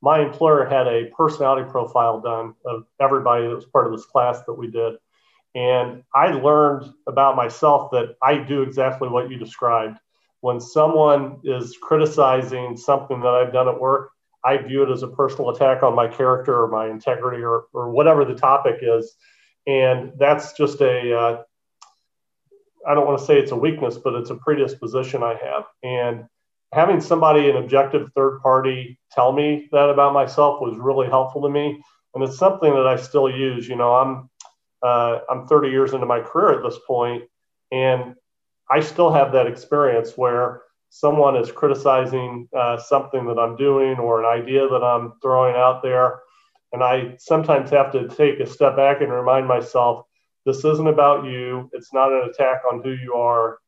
my 0.00 0.20
employer 0.20 0.64
had 0.64 0.86
a 0.86 1.06
personality 1.16 1.68
profile 1.70 2.20
done 2.20 2.54
of 2.64 2.84
everybody 3.00 3.46
that 3.46 3.54
was 3.54 3.66
part 3.66 3.86
of 3.86 3.92
this 3.92 4.06
class 4.06 4.42
that 4.42 4.54
we 4.54 4.68
did. 4.68 4.94
And 5.54 6.02
I 6.14 6.32
learned 6.32 6.92
about 7.06 7.36
myself 7.36 7.90
that 7.92 8.16
I 8.22 8.38
do 8.38 8.62
exactly 8.62 9.08
what 9.08 9.30
you 9.30 9.38
described 9.38 9.98
when 10.40 10.60
someone 10.60 11.40
is 11.44 11.76
criticizing 11.80 12.76
something 12.76 13.20
that 13.20 13.34
I've 13.34 13.52
done 13.52 13.68
at 13.68 13.80
work, 13.80 14.10
I 14.44 14.56
view 14.58 14.82
it 14.84 14.90
as 14.90 15.02
a 15.02 15.08
personal 15.08 15.50
attack 15.50 15.82
on 15.82 15.94
my 15.94 16.06
character 16.06 16.62
or 16.62 16.68
my 16.68 16.88
integrity 16.88 17.42
or, 17.42 17.64
or 17.72 17.90
whatever 17.90 18.24
the 18.24 18.34
topic 18.34 18.76
is. 18.82 19.16
And 19.66 20.12
that's 20.18 20.52
just 20.52 20.80
a 20.80 21.18
uh, 21.18 21.42
I 22.86 22.94
don't 22.94 23.06
want 23.06 23.18
to 23.18 23.24
say 23.24 23.38
it's 23.38 23.50
a 23.50 23.56
weakness, 23.56 23.98
but 23.98 24.14
it's 24.14 24.30
a 24.30 24.36
predisposition 24.36 25.22
I 25.22 25.34
have. 25.34 25.64
And 25.82 26.24
having 26.72 27.00
somebody, 27.00 27.50
an 27.50 27.56
objective 27.56 28.10
third 28.14 28.40
party, 28.40 28.98
tell 29.12 29.32
me 29.32 29.68
that 29.72 29.90
about 29.90 30.14
myself 30.14 30.60
was 30.60 30.78
really 30.78 31.08
helpful 31.08 31.42
to 31.42 31.48
me. 31.48 31.82
And 32.14 32.24
it's 32.24 32.38
something 32.38 32.72
that 32.72 32.86
I 32.86 32.96
still 32.96 33.28
use. 33.28 33.68
You 33.68 33.76
know, 33.76 33.94
I'm 33.94 34.30
uh, 34.82 35.18
I'm 35.28 35.46
30 35.46 35.70
years 35.70 35.92
into 35.92 36.06
my 36.06 36.20
career 36.20 36.56
at 36.56 36.62
this 36.62 36.78
point, 36.86 37.24
and 37.72 38.14
I 38.70 38.80
still 38.80 39.12
have 39.12 39.32
that 39.32 39.46
experience 39.46 40.12
where 40.16 40.62
someone 40.90 41.36
is 41.36 41.52
criticizing 41.52 42.48
uh, 42.56 42.78
something 42.78 43.26
that 43.26 43.38
I'm 43.38 43.56
doing 43.56 43.98
or 43.98 44.20
an 44.20 44.42
idea 44.42 44.68
that 44.68 44.82
I'm 44.82 45.14
throwing 45.22 45.54
out 45.54 45.82
there. 45.82 46.20
And 46.72 46.82
I 46.82 47.16
sometimes 47.18 47.70
have 47.70 47.92
to 47.92 48.08
take 48.08 48.40
a 48.40 48.46
step 48.46 48.76
back 48.76 49.00
and 49.00 49.12
remind 49.12 49.46
myself 49.46 50.06
this 50.44 50.64
isn't 50.64 50.88
about 50.88 51.24
you. 51.24 51.70
It's 51.72 51.92
not 51.92 52.12
an 52.12 52.28
attack 52.28 52.62
on 52.70 52.82
who 52.82 52.92
you 52.92 53.14
are. 53.14 53.58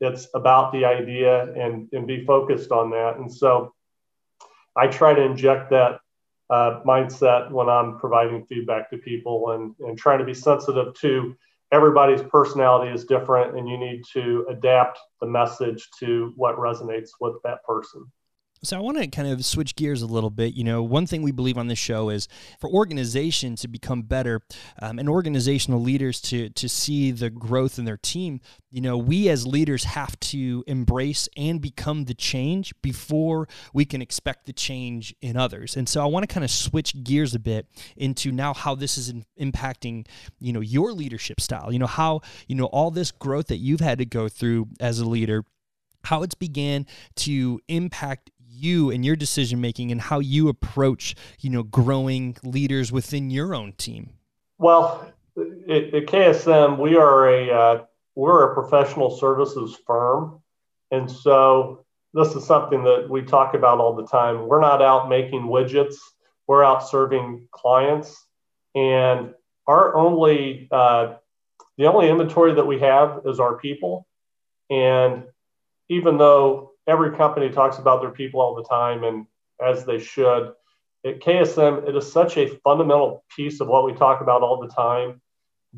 It's 0.00 0.28
about 0.34 0.72
the 0.72 0.84
idea 0.84 1.52
and, 1.52 1.88
and 1.92 2.06
be 2.06 2.24
focused 2.24 2.72
on 2.72 2.90
that. 2.90 3.16
And 3.18 3.32
so 3.32 3.74
I 4.76 4.86
try 4.86 5.14
to 5.14 5.22
inject 5.22 5.70
that 5.70 6.00
uh, 6.50 6.80
mindset 6.84 7.50
when 7.50 7.68
I'm 7.68 7.98
providing 7.98 8.44
feedback 8.44 8.90
to 8.90 8.98
people 8.98 9.52
and, 9.52 9.74
and 9.80 9.98
trying 9.98 10.18
to 10.18 10.24
be 10.24 10.34
sensitive 10.34 10.94
to 10.96 11.36
everybody's 11.72 12.22
personality 12.22 12.92
is 12.92 13.04
different 13.04 13.56
and 13.56 13.68
you 13.68 13.78
need 13.78 14.02
to 14.12 14.46
adapt 14.50 14.98
the 15.20 15.26
message 15.26 15.88
to 15.98 16.32
what 16.36 16.56
resonates 16.56 17.10
with 17.20 17.34
that 17.44 17.64
person. 17.64 18.04
So 18.64 18.76
I 18.76 18.80
want 18.80 18.98
to 18.98 19.08
kind 19.08 19.26
of 19.26 19.44
switch 19.44 19.74
gears 19.74 20.02
a 20.02 20.06
little 20.06 20.30
bit. 20.30 20.54
You 20.54 20.62
know, 20.62 20.84
one 20.84 21.04
thing 21.04 21.22
we 21.22 21.32
believe 21.32 21.58
on 21.58 21.66
this 21.66 21.80
show 21.80 22.10
is 22.10 22.28
for 22.60 22.70
organizations 22.70 23.60
to 23.62 23.68
become 23.68 24.02
better 24.02 24.40
um, 24.80 25.00
and 25.00 25.08
organizational 25.08 25.80
leaders 25.80 26.20
to 26.22 26.48
to 26.50 26.68
see 26.68 27.10
the 27.10 27.28
growth 27.28 27.80
in 27.80 27.86
their 27.86 27.96
team. 27.96 28.40
You 28.70 28.80
know, 28.80 28.96
we 28.96 29.28
as 29.28 29.44
leaders 29.44 29.82
have 29.82 30.18
to 30.20 30.62
embrace 30.68 31.28
and 31.36 31.60
become 31.60 32.04
the 32.04 32.14
change 32.14 32.72
before 32.82 33.48
we 33.74 33.84
can 33.84 34.00
expect 34.00 34.46
the 34.46 34.52
change 34.52 35.12
in 35.20 35.36
others. 35.36 35.76
And 35.76 35.88
so 35.88 36.00
I 36.00 36.06
want 36.06 36.22
to 36.22 36.32
kind 36.32 36.44
of 36.44 36.50
switch 36.50 37.02
gears 37.02 37.34
a 37.34 37.40
bit 37.40 37.66
into 37.96 38.30
now 38.30 38.54
how 38.54 38.76
this 38.76 38.96
is 38.96 39.08
in, 39.08 39.24
impacting 39.40 40.06
you 40.38 40.52
know 40.52 40.60
your 40.60 40.92
leadership 40.92 41.40
style. 41.40 41.72
You 41.72 41.80
know 41.80 41.86
how 41.88 42.20
you 42.46 42.54
know 42.54 42.66
all 42.66 42.92
this 42.92 43.10
growth 43.10 43.48
that 43.48 43.58
you've 43.58 43.80
had 43.80 43.98
to 43.98 44.04
go 44.04 44.28
through 44.28 44.68
as 44.78 45.00
a 45.00 45.04
leader 45.04 45.44
how 46.04 46.22
it's 46.22 46.34
began 46.34 46.86
to 47.16 47.60
impact 47.68 48.30
you 48.62 48.90
and 48.90 49.04
your 49.04 49.16
decision 49.16 49.60
making 49.60 49.90
and 49.90 50.00
how 50.00 50.18
you 50.18 50.48
approach, 50.48 51.14
you 51.40 51.50
know, 51.50 51.62
growing 51.62 52.36
leaders 52.42 52.92
within 52.92 53.30
your 53.30 53.54
own 53.54 53.72
team? 53.72 54.10
Well, 54.58 55.12
at, 55.36 55.92
KSM, 55.92 56.78
we 56.78 56.96
are 56.96 57.28
a 57.28 57.50
uh, 57.50 57.84
we're 58.14 58.50
a 58.50 58.54
professional 58.54 59.16
services 59.16 59.78
firm, 59.86 60.40
and 60.90 61.10
so 61.10 61.84
this 62.12 62.34
is 62.34 62.44
something 62.44 62.84
that 62.84 63.08
we 63.08 63.22
talk 63.22 63.54
about 63.54 63.78
all 63.78 63.94
the 63.94 64.06
time. 64.06 64.46
We're 64.46 64.60
not 64.60 64.82
out 64.82 65.08
making 65.08 65.42
widgets; 65.42 65.96
we're 66.46 66.64
out 66.64 66.86
serving 66.86 67.48
clients, 67.50 68.26
and 68.74 69.34
our 69.66 69.94
only 69.96 70.68
uh, 70.70 71.14
the 71.78 71.86
only 71.86 72.10
inventory 72.10 72.54
that 72.54 72.66
we 72.66 72.78
have 72.80 73.22
is 73.24 73.40
our 73.40 73.56
people, 73.56 74.06
and 74.68 75.24
even 75.88 76.18
though 76.18 76.71
every 76.86 77.16
company 77.16 77.50
talks 77.50 77.78
about 77.78 78.00
their 78.00 78.10
people 78.10 78.40
all 78.40 78.54
the 78.54 78.64
time, 78.64 79.04
and 79.04 79.26
as 79.64 79.84
they 79.84 79.98
should. 79.98 80.52
At 81.04 81.20
KSM, 81.20 81.88
it 81.88 81.96
is 81.96 82.12
such 82.12 82.36
a 82.36 82.56
fundamental 82.62 83.24
piece 83.34 83.60
of 83.60 83.68
what 83.68 83.84
we 83.84 83.92
talk 83.92 84.20
about 84.20 84.42
all 84.42 84.60
the 84.60 84.68
time 84.68 85.20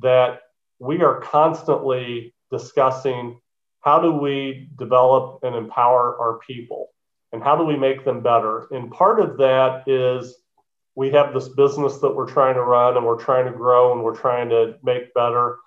that 0.01 0.41
we 0.79 1.03
are 1.03 1.21
constantly 1.21 2.35
discussing 2.51 3.41
how 3.81 4.01
do 4.01 4.13
we 4.13 4.69
develop 4.79 5.41
and 5.43 5.55
empower 5.55 6.19
our 6.19 6.39
people 6.39 6.89
and 7.33 7.43
how 7.43 7.57
do 7.57 7.65
we 7.65 7.77
make 7.77 8.05
them 8.05 8.23
better. 8.23 8.67
And 8.71 8.91
part 8.91 9.21
of 9.21 9.37
that 9.39 9.85
is 9.87 10.37
we 10.95 11.11
have 11.11 11.35
this 11.35 11.49
business 11.49 11.99
that 11.99 12.15
we're 12.15 12.31
trying 12.31 12.55
to 12.55 12.63
run 12.63 12.97
and 12.97 13.05
we're 13.05 13.23
trying 13.23 13.47
to 13.47 13.57
grow 13.57 13.93
and 13.93 14.03
we're 14.03 14.17
trying 14.17 14.49
to 14.51 14.77
make 14.83 15.13
better. 15.15 15.59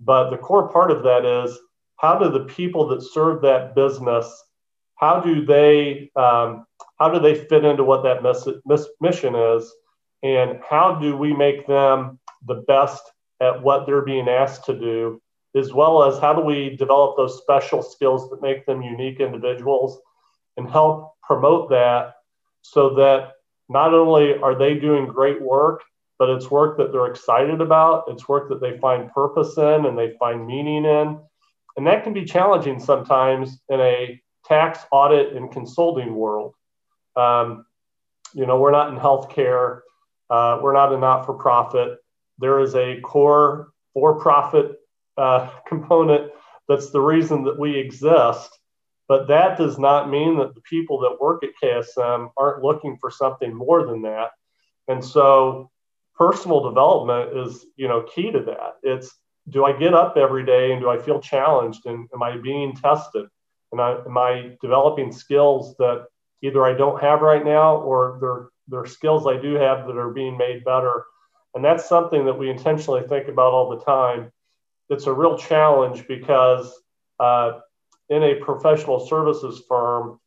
But 0.00 0.30
the 0.30 0.36
core 0.36 0.68
part 0.72 0.90
of 0.90 1.02
that 1.04 1.24
is 1.24 1.56
how 1.96 2.18
do 2.18 2.30
the 2.30 2.44
people 2.44 2.88
that 2.88 3.02
serve 3.02 3.42
that 3.42 3.74
business 3.74 4.43
how 5.04 5.20
do 5.20 5.44
they 5.44 6.10
um, 6.16 6.64
how 6.98 7.10
do 7.10 7.20
they 7.20 7.34
fit 7.34 7.64
into 7.64 7.84
what 7.84 8.02
that 8.04 8.22
miss- 8.22 8.88
mission 9.00 9.34
is? 9.34 9.70
And 10.22 10.60
how 10.66 10.94
do 10.94 11.14
we 11.14 11.34
make 11.34 11.66
them 11.66 12.18
the 12.46 12.64
best 12.66 13.02
at 13.38 13.62
what 13.62 13.84
they're 13.84 14.10
being 14.12 14.28
asked 14.28 14.64
to 14.66 14.78
do? 14.78 15.20
As 15.54 15.74
well 15.74 16.04
as 16.04 16.18
how 16.18 16.32
do 16.32 16.40
we 16.40 16.74
develop 16.76 17.16
those 17.16 17.38
special 17.42 17.82
skills 17.82 18.30
that 18.30 18.40
make 18.40 18.64
them 18.64 18.80
unique 18.80 19.20
individuals 19.20 20.00
and 20.56 20.70
help 20.70 21.12
promote 21.22 21.68
that 21.68 22.14
so 22.62 22.94
that 22.94 23.32
not 23.68 23.92
only 23.92 24.38
are 24.38 24.56
they 24.58 24.74
doing 24.74 25.06
great 25.06 25.40
work 25.42 25.82
but 26.18 26.30
it's 26.30 26.50
work 26.50 26.78
that 26.78 26.92
they're 26.92 27.12
excited 27.14 27.60
about 27.60 28.04
it's 28.08 28.28
work 28.28 28.48
that 28.48 28.60
they 28.60 28.78
find 28.78 29.10
purpose 29.12 29.58
in 29.58 29.84
and 29.84 29.98
they 29.98 30.16
find 30.18 30.46
meaning 30.46 30.84
in. 30.84 31.18
And 31.76 31.86
that 31.88 32.04
can 32.04 32.14
be 32.14 32.24
challenging 32.24 32.78
sometimes 32.78 33.58
in 33.68 33.80
a 33.80 34.20
tax 34.44 34.80
audit 34.90 35.34
and 35.34 35.50
consulting 35.50 36.14
world. 36.14 36.54
Um, 37.16 37.66
you 38.34 38.46
know, 38.46 38.58
we're 38.58 38.72
not 38.72 38.90
in 38.90 38.98
healthcare. 38.98 39.80
Uh, 40.28 40.58
we're 40.62 40.72
not 40.72 40.92
a 40.92 40.98
not-for-profit. 40.98 41.98
There 42.38 42.60
is 42.60 42.74
a 42.74 43.00
core 43.00 43.68
for-profit 43.92 44.80
uh, 45.16 45.50
component 45.66 46.32
that's 46.68 46.90
the 46.90 47.00
reason 47.00 47.44
that 47.44 47.58
we 47.58 47.76
exist. 47.78 48.58
But 49.06 49.28
that 49.28 49.58
does 49.58 49.78
not 49.78 50.08
mean 50.08 50.38
that 50.38 50.54
the 50.54 50.62
people 50.62 51.00
that 51.00 51.20
work 51.20 51.44
at 51.44 51.50
KSM 51.62 52.30
aren't 52.38 52.62
looking 52.62 52.96
for 52.96 53.10
something 53.10 53.54
more 53.54 53.86
than 53.86 54.02
that. 54.02 54.30
And 54.88 55.04
so 55.04 55.70
personal 56.16 56.62
development 56.62 57.36
is, 57.36 57.66
you 57.76 57.86
know, 57.86 58.02
key 58.02 58.30
to 58.30 58.40
that. 58.40 58.76
It's 58.82 59.14
do 59.50 59.64
I 59.66 59.72
get 59.72 59.92
up 59.92 60.16
every 60.16 60.44
day 60.46 60.72
and 60.72 60.80
do 60.80 60.88
I 60.88 60.98
feel 60.98 61.20
challenged 61.20 61.84
and 61.84 62.08
am 62.14 62.22
I 62.22 62.38
being 62.38 62.74
tested? 62.74 63.26
Am 63.74 63.80
I, 63.80 63.98
am 64.06 64.16
I 64.16 64.56
developing 64.62 65.10
skills 65.10 65.74
that 65.78 66.06
either 66.42 66.64
I 66.64 66.74
don't 66.74 67.02
have 67.02 67.20
right 67.20 67.44
now 67.44 67.76
or 67.76 68.18
they're, 68.20 68.48
they're 68.68 68.86
skills 68.90 69.26
I 69.26 69.40
do 69.40 69.54
have 69.54 69.86
that 69.86 69.96
are 69.96 70.10
being 70.10 70.36
made 70.38 70.64
better? 70.64 71.04
And 71.54 71.64
that's 71.64 71.88
something 71.88 72.24
that 72.26 72.38
we 72.38 72.50
intentionally 72.50 73.02
think 73.08 73.28
about 73.28 73.52
all 73.52 73.70
the 73.76 73.84
time. 73.84 74.30
It's 74.90 75.06
a 75.06 75.12
real 75.12 75.36
challenge 75.36 76.06
because 76.06 76.72
uh, 77.18 77.60
in 78.08 78.22
a 78.22 78.36
professional 78.36 79.06
services 79.06 79.62
firm, 79.68 80.20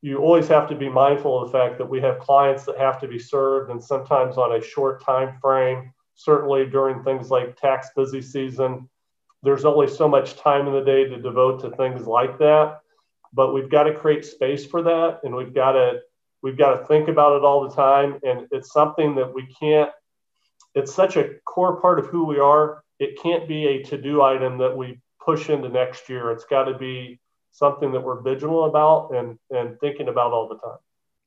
you 0.00 0.18
always 0.18 0.48
have 0.48 0.68
to 0.68 0.74
be 0.74 0.88
mindful 0.88 1.42
of 1.42 1.52
the 1.52 1.58
fact 1.58 1.78
that 1.78 1.88
we 1.88 2.00
have 2.00 2.18
clients 2.18 2.64
that 2.64 2.78
have 2.78 3.00
to 3.00 3.08
be 3.08 3.18
served 3.18 3.70
and 3.70 3.82
sometimes 3.82 4.36
on 4.36 4.56
a 4.56 4.62
short 4.62 5.04
time 5.04 5.38
frame 5.40 5.92
certainly 6.14 6.66
during 6.66 7.02
things 7.02 7.30
like 7.30 7.56
tax 7.56 7.88
busy 7.96 8.20
season 8.20 8.88
there's 9.42 9.64
only 9.64 9.88
so 9.88 10.08
much 10.08 10.36
time 10.36 10.66
in 10.66 10.72
the 10.72 10.84
day 10.84 11.04
to 11.04 11.20
devote 11.20 11.60
to 11.62 11.70
things 11.70 12.06
like 12.06 12.38
that. 12.38 12.80
But 13.32 13.52
we've 13.54 13.70
got 13.70 13.84
to 13.84 13.94
create 13.94 14.24
space 14.24 14.66
for 14.66 14.82
that, 14.82 15.20
and 15.24 15.34
we've 15.34 15.54
got 15.54 15.72
to 15.72 16.00
we've 16.42 16.58
got 16.58 16.78
to 16.78 16.86
think 16.86 17.08
about 17.08 17.36
it 17.36 17.44
all 17.44 17.68
the 17.68 17.74
time. 17.74 18.18
And 18.22 18.46
it's 18.50 18.72
something 18.72 19.14
that 19.16 19.32
we 19.32 19.46
can't. 19.58 19.90
It's 20.74 20.94
such 20.94 21.16
a 21.16 21.34
core 21.44 21.80
part 21.80 21.98
of 21.98 22.06
who 22.06 22.24
we 22.24 22.38
are. 22.38 22.82
It 22.98 23.20
can't 23.22 23.48
be 23.48 23.66
a 23.66 23.82
to-do 23.82 24.22
item 24.22 24.58
that 24.58 24.76
we 24.76 25.00
push 25.24 25.50
into 25.50 25.68
next 25.68 26.08
year. 26.08 26.30
It's 26.30 26.44
got 26.44 26.64
to 26.64 26.76
be 26.76 27.20
something 27.52 27.92
that 27.92 28.00
we're 28.00 28.20
vigilant 28.20 28.68
about 28.68 29.14
and 29.14 29.38
and 29.50 29.78
thinking 29.80 30.08
about 30.08 30.32
all 30.32 30.48
the 30.48 30.56
time. 30.56 30.78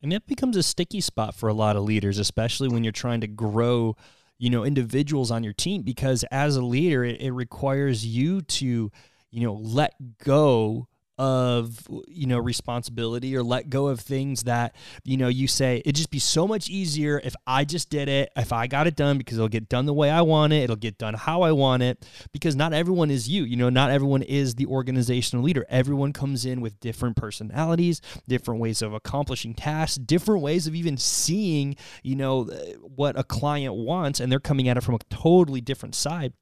And 0.02 0.14
it 0.14 0.28
becomes 0.28 0.56
a 0.56 0.64
sticky 0.64 1.02
spot 1.02 1.34
for 1.34 1.50
a 1.50 1.54
lot 1.54 1.76
of 1.76 1.84
leaders, 1.84 2.20
especially 2.20 2.68
when 2.68 2.84
you're 2.84 2.92
trying 2.94 3.22
to 3.22 3.28
grow, 3.28 3.96
you 4.38 4.50
know, 4.50 4.64
individuals 4.64 5.32
on 5.32 5.44
your 5.44 5.54
team, 5.54 5.82
because 5.82 6.24
as 6.32 6.56
a 6.56 6.62
leader, 6.62 7.04
it, 7.04 7.22
it 7.22 7.32
requires 7.32 8.06
you 8.06 8.42
to, 8.42 8.92
you 9.32 9.42
know, 9.42 9.54
let 9.54 9.94
go 10.24 10.88
of 11.18 11.88
you 12.08 12.28
know 12.28 12.38
responsibility 12.38 13.36
or 13.36 13.44
let 13.44 13.70
go 13.70 13.88
of 13.88 14.00
things 14.00 14.44
that 14.44 14.76
you 15.04 15.16
know 15.16 15.28
you 15.28 15.48
say 15.48 15.78
it'd 15.86 15.96
just 15.96 16.12
be 16.12 16.20
so 16.20 16.46
much 16.46 16.70
easier 16.70 17.22
if 17.24 17.34
i 17.48 17.64
just 17.64 17.90
did 17.90 18.10
it 18.10 18.30
if 18.36 18.52
i 18.52 18.68
got 18.68 18.86
it 18.86 18.96
done 18.96 19.18
because 19.18 19.38
it'll 19.38 19.48
get 19.48 19.70
done 19.70 19.86
the 19.86 19.94
way 19.94 20.10
i 20.10 20.22
want 20.22 20.52
it 20.52 20.64
it'll 20.64 20.76
get 20.76 20.98
done 20.98 21.14
how 21.14 21.42
i 21.42 21.52
want 21.52 21.82
it 21.82 22.06
because 22.34 22.56
not 22.56 22.74
everyone 22.74 23.10
is 23.10 23.30
you 23.30 23.44
you 23.44 23.56
know 23.56 23.70
not 23.70 23.92
everyone 23.92 24.22
is 24.24 24.56
the 24.56 24.66
organizational 24.66 25.44
leader. 25.44 25.66
Everyone 25.70 26.14
comes 26.14 26.46
in 26.46 26.62
with 26.62 26.80
different 26.80 27.16
personalities 27.16 28.02
different 28.28 28.60
ways 28.60 28.82
of 28.82 28.94
accomplishing 28.94 29.54
tasks 29.54 29.98
different 29.98 30.42
ways 30.42 30.68
of 30.68 30.76
even 30.76 30.98
seeing 30.98 31.76
you 32.04 32.16
know 32.16 32.44
what 32.82 33.18
a 33.18 33.24
client 33.24 33.74
wants 33.74 34.20
and 34.20 34.32
they're 34.32 34.40
coming 34.40 34.68
at 34.68 34.78
it 34.78 34.82
from 34.82 34.96
a 34.96 35.00
totally 35.10 35.62
different 35.62 35.96
side 35.96 36.34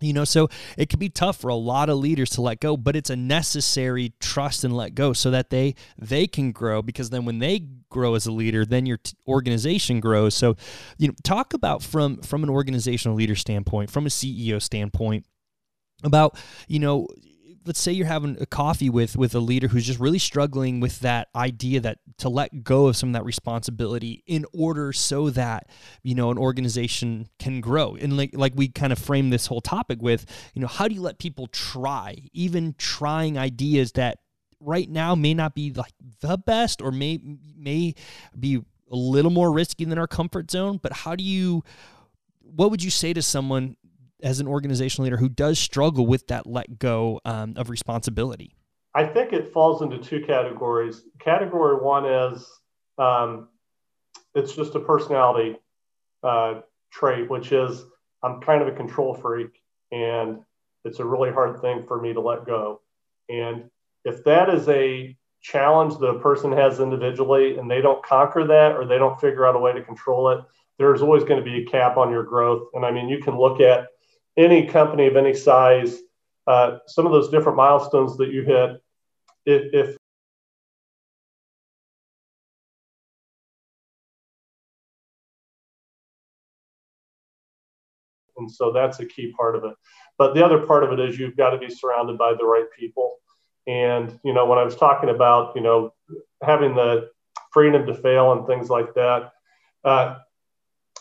you 0.00 0.12
know, 0.12 0.24
so 0.24 0.48
it 0.76 0.90
can 0.90 0.98
be 0.98 1.08
tough 1.08 1.38
for 1.38 1.48
a 1.48 1.54
lot 1.54 1.88
of 1.88 1.98
leaders 1.98 2.30
to 2.30 2.42
let 2.42 2.60
go, 2.60 2.76
but 2.76 2.96
it's 2.96 3.08
a 3.08 3.16
necessary 3.16 4.12
trust 4.20 4.62
and 4.62 4.76
let 4.76 4.94
go 4.94 5.12
so 5.14 5.30
that 5.30 5.48
they 5.50 5.74
they 5.98 6.26
can 6.26 6.52
grow 6.52 6.82
because 6.82 7.10
then 7.10 7.24
when 7.24 7.38
they 7.38 7.62
grow 7.88 8.14
as 8.14 8.26
a 8.26 8.32
leader, 8.32 8.66
then 8.66 8.84
your 8.84 8.98
t- 8.98 9.16
organization 9.26 10.00
grows. 10.00 10.34
So, 10.34 10.56
you 10.98 11.08
know, 11.08 11.14
talk 11.24 11.54
about 11.54 11.82
from 11.82 12.18
from 12.18 12.42
an 12.42 12.50
organizational 12.50 13.16
leader 13.16 13.34
standpoint, 13.34 13.90
from 13.90 14.04
a 14.04 14.10
CEO 14.10 14.60
standpoint 14.60 15.24
about, 16.04 16.38
you 16.68 16.78
know, 16.78 17.08
let's 17.66 17.80
say 17.80 17.92
you're 17.92 18.06
having 18.06 18.36
a 18.40 18.46
coffee 18.46 18.88
with 18.88 19.16
with 19.16 19.34
a 19.34 19.40
leader 19.40 19.68
who's 19.68 19.86
just 19.86 19.98
really 19.98 20.18
struggling 20.18 20.80
with 20.80 21.00
that 21.00 21.28
idea 21.34 21.80
that 21.80 21.98
to 22.18 22.28
let 22.28 22.62
go 22.62 22.86
of 22.86 22.96
some 22.96 23.10
of 23.10 23.12
that 23.14 23.24
responsibility 23.24 24.22
in 24.26 24.46
order 24.54 24.92
so 24.92 25.30
that 25.30 25.68
you 26.02 26.14
know 26.14 26.30
an 26.30 26.38
organization 26.38 27.28
can 27.38 27.60
grow. 27.60 27.96
And 27.96 28.16
like 28.16 28.30
like 28.34 28.52
we 28.54 28.68
kind 28.68 28.92
of 28.92 28.98
frame 28.98 29.30
this 29.30 29.46
whole 29.46 29.60
topic 29.60 30.00
with 30.00 30.24
you 30.54 30.62
know 30.62 30.68
how 30.68 30.88
do 30.88 30.94
you 30.94 31.02
let 31.02 31.18
people 31.18 31.48
try? 31.48 32.16
Even 32.32 32.74
trying 32.78 33.36
ideas 33.36 33.92
that 33.92 34.18
right 34.60 34.88
now 34.88 35.14
may 35.14 35.34
not 35.34 35.54
be 35.54 35.72
like 35.72 35.92
the 36.20 36.38
best 36.38 36.80
or 36.80 36.92
may 36.92 37.20
may 37.56 37.94
be 38.38 38.56
a 38.90 38.96
little 38.96 39.30
more 39.32 39.52
risky 39.52 39.84
than 39.84 39.98
our 39.98 40.06
comfort 40.06 40.50
zone 40.50 40.78
but 40.82 40.92
how 40.92 41.14
do 41.14 41.24
you 41.24 41.62
what 42.40 42.70
would 42.70 42.82
you 42.82 42.90
say 42.90 43.12
to 43.12 43.20
someone 43.20 43.76
as 44.22 44.40
an 44.40 44.48
organizational 44.48 45.04
leader 45.04 45.16
who 45.16 45.28
does 45.28 45.58
struggle 45.58 46.06
with 46.06 46.26
that 46.28 46.46
let 46.46 46.78
go 46.78 47.20
um, 47.24 47.54
of 47.56 47.70
responsibility? 47.70 48.54
I 48.94 49.04
think 49.04 49.32
it 49.32 49.52
falls 49.52 49.82
into 49.82 49.98
two 49.98 50.22
categories. 50.24 51.02
Category 51.20 51.76
one 51.76 52.06
is 52.06 52.46
um, 52.98 53.48
it's 54.34 54.54
just 54.54 54.74
a 54.74 54.80
personality 54.80 55.56
uh, 56.22 56.60
trait, 56.90 57.28
which 57.28 57.52
is 57.52 57.84
I'm 58.22 58.40
kind 58.40 58.62
of 58.62 58.68
a 58.68 58.72
control 58.72 59.14
freak, 59.14 59.60
and 59.92 60.40
it's 60.84 60.98
a 60.98 61.04
really 61.04 61.30
hard 61.30 61.60
thing 61.60 61.84
for 61.86 62.00
me 62.00 62.14
to 62.14 62.20
let 62.20 62.46
go. 62.46 62.80
And 63.28 63.70
if 64.04 64.24
that 64.24 64.48
is 64.48 64.68
a 64.68 65.16
challenge 65.42 65.98
that 65.98 66.06
a 66.06 66.20
person 66.20 66.50
has 66.52 66.80
individually 66.80 67.58
and 67.58 67.70
they 67.70 67.80
don't 67.80 68.04
conquer 68.04 68.46
that 68.46 68.72
or 68.72 68.86
they 68.86 68.98
don't 68.98 69.20
figure 69.20 69.46
out 69.46 69.56
a 69.56 69.58
way 69.58 69.72
to 69.72 69.82
control 69.82 70.30
it, 70.30 70.40
there's 70.78 71.02
always 71.02 71.24
going 71.24 71.38
to 71.38 71.44
be 71.44 71.62
a 71.62 71.66
cap 71.66 71.96
on 71.96 72.10
your 72.10 72.22
growth. 72.22 72.68
And 72.74 72.84
I 72.84 72.90
mean, 72.90 73.08
you 73.08 73.18
can 73.18 73.38
look 73.38 73.60
at 73.60 73.88
any 74.36 74.66
company 74.66 75.06
of 75.06 75.16
any 75.16 75.34
size, 75.34 75.98
uh, 76.46 76.78
some 76.86 77.06
of 77.06 77.12
those 77.12 77.30
different 77.30 77.56
milestones 77.56 78.16
that 78.18 78.30
you 78.30 78.42
hit, 78.42 78.82
if, 79.46 79.74
if 79.74 79.96
and 88.38 88.50
so 88.50 88.72
that's 88.72 89.00
a 89.00 89.06
key 89.06 89.32
part 89.32 89.56
of 89.56 89.64
it. 89.64 89.74
But 90.18 90.34
the 90.34 90.44
other 90.44 90.66
part 90.66 90.84
of 90.84 90.92
it 90.92 91.00
is 91.00 91.18
you've 91.18 91.36
got 91.36 91.50
to 91.50 91.58
be 91.58 91.70
surrounded 91.70 92.18
by 92.18 92.34
the 92.34 92.44
right 92.44 92.66
people. 92.78 93.16
And 93.66 94.18
you 94.24 94.32
know 94.32 94.46
when 94.46 94.58
i 94.58 94.62
was 94.62 94.76
talking 94.76 95.08
about 95.08 95.56
you 95.56 95.60
know 95.62 95.92
having 96.42 96.76
the 96.76 97.10
freedom 97.52 97.84
to 97.86 97.94
fail 97.94 98.32
and 98.32 98.46
things 98.46 98.70
like 98.70 98.94
that 98.94 99.32
uh, 99.84 100.18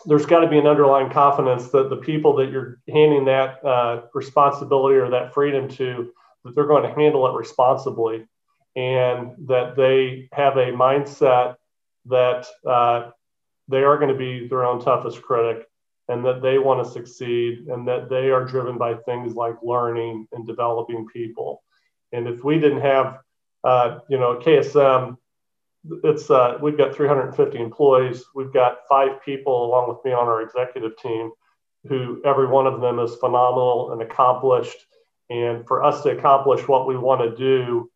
there's 0.06 0.26
got 0.26 0.42
to 0.42 0.48
be 0.48 0.58
an 0.58 0.68
underlying 0.68 1.10
confidence 1.10 1.70
that 1.70 1.90
the 1.90 1.98
people 1.98 2.36
that 2.38 2.52
you're 2.52 2.80
handing 2.88 3.26
that 3.26 3.64
uh, 3.66 4.02
responsibility 4.14 4.96
or 4.96 5.10
that 5.10 5.34
freedom 5.34 5.68
to 5.70 6.12
that 6.44 6.56
they're 6.56 6.68
going 6.68 6.84
to 6.84 6.94
handle 6.94 7.28
it 7.28 7.38
responsibly. 7.38 8.26
And 8.76 9.32
that 9.48 9.76
they 9.78 10.28
have 10.34 10.58
a 10.58 10.72
mindset 10.72 11.56
that 12.08 12.46
uh, 12.68 13.12
they 13.70 13.84
are 13.84 13.98
going 13.98 14.12
to 14.12 14.18
be 14.18 14.48
their 14.48 14.66
own 14.66 14.82
toughest 14.82 15.22
critic 15.22 15.66
and 16.08 16.24
that 16.26 16.42
they 16.42 16.60
want 16.60 16.86
to 16.86 16.92
succeed 16.92 17.68
and 17.68 17.88
that 17.88 18.10
they 18.10 18.30
are 18.32 18.46
driven 18.46 18.78
by 18.78 18.96
things 18.96 19.34
like 19.34 19.56
learning 19.64 20.28
and 20.34 20.46
developing 20.46 21.08
people. 21.08 21.64
And 22.12 22.28
if 22.28 22.44
we 22.44 22.60
didn't 22.60 22.82
have 22.82 23.20
uh, 23.64 24.00
you 24.10 24.20
know 24.20 24.36
ksm 24.38 25.18
it's 26.04 26.30
uh, 26.30 26.58
we've 26.62 26.78
got 26.78 26.96
350 26.96 27.58
employees. 27.60 28.24
We've 28.34 28.54
got 28.54 28.80
five 28.90 29.24
people 29.24 29.66
along 29.66 29.90
with 29.90 29.98
me 30.04 30.12
on 30.12 30.28
our 30.28 30.42
executive 30.42 30.98
team, 30.98 31.32
who 31.88 32.22
every 32.26 32.48
one 32.48 32.68
of 32.68 32.82
them 32.82 33.00
is 33.00 33.16
phenomenal 33.16 33.92
and 33.92 34.02
accomplished. 34.02 34.78
And 35.30 35.66
for 35.68 35.84
us 35.84 36.04
to 36.04 36.18
accomplish 36.18 36.68
what 36.68 36.88
we 36.88 36.98
want 36.98 37.22
to 37.22 37.36
do, 37.36 37.90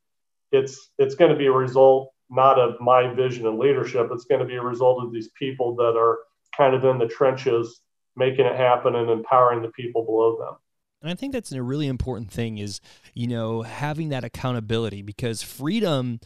it's 0.51 0.89
it's 0.97 1.15
going 1.15 1.31
to 1.31 1.37
be 1.37 1.47
a 1.47 1.51
result 1.51 2.11
not 2.29 2.59
of 2.59 2.79
my 2.79 3.11
vision 3.13 3.47
and 3.47 3.57
leadership. 3.57 4.09
It's 4.11 4.25
going 4.25 4.39
to 4.39 4.45
be 4.45 4.55
a 4.55 4.61
result 4.61 5.03
of 5.03 5.11
these 5.11 5.29
people 5.29 5.75
that 5.77 5.97
are 5.97 6.19
kind 6.55 6.75
of 6.75 6.85
in 6.85 6.99
the 6.99 7.07
trenches, 7.07 7.81
making 8.15 8.45
it 8.45 8.55
happen 8.55 8.95
and 8.95 9.09
empowering 9.09 9.61
the 9.61 9.69
people 9.69 10.05
below 10.05 10.37
them. 10.37 10.55
And 11.01 11.09
I 11.09 11.15
think 11.15 11.33
that's 11.33 11.51
a 11.51 11.63
really 11.63 11.87
important 11.87 12.29
thing 12.29 12.57
is, 12.57 12.81
you 13.13 13.27
know, 13.27 13.61
having 13.61 14.09
that 14.09 14.23
accountability 14.23 15.01
because 15.01 15.41
freedom 15.41 16.19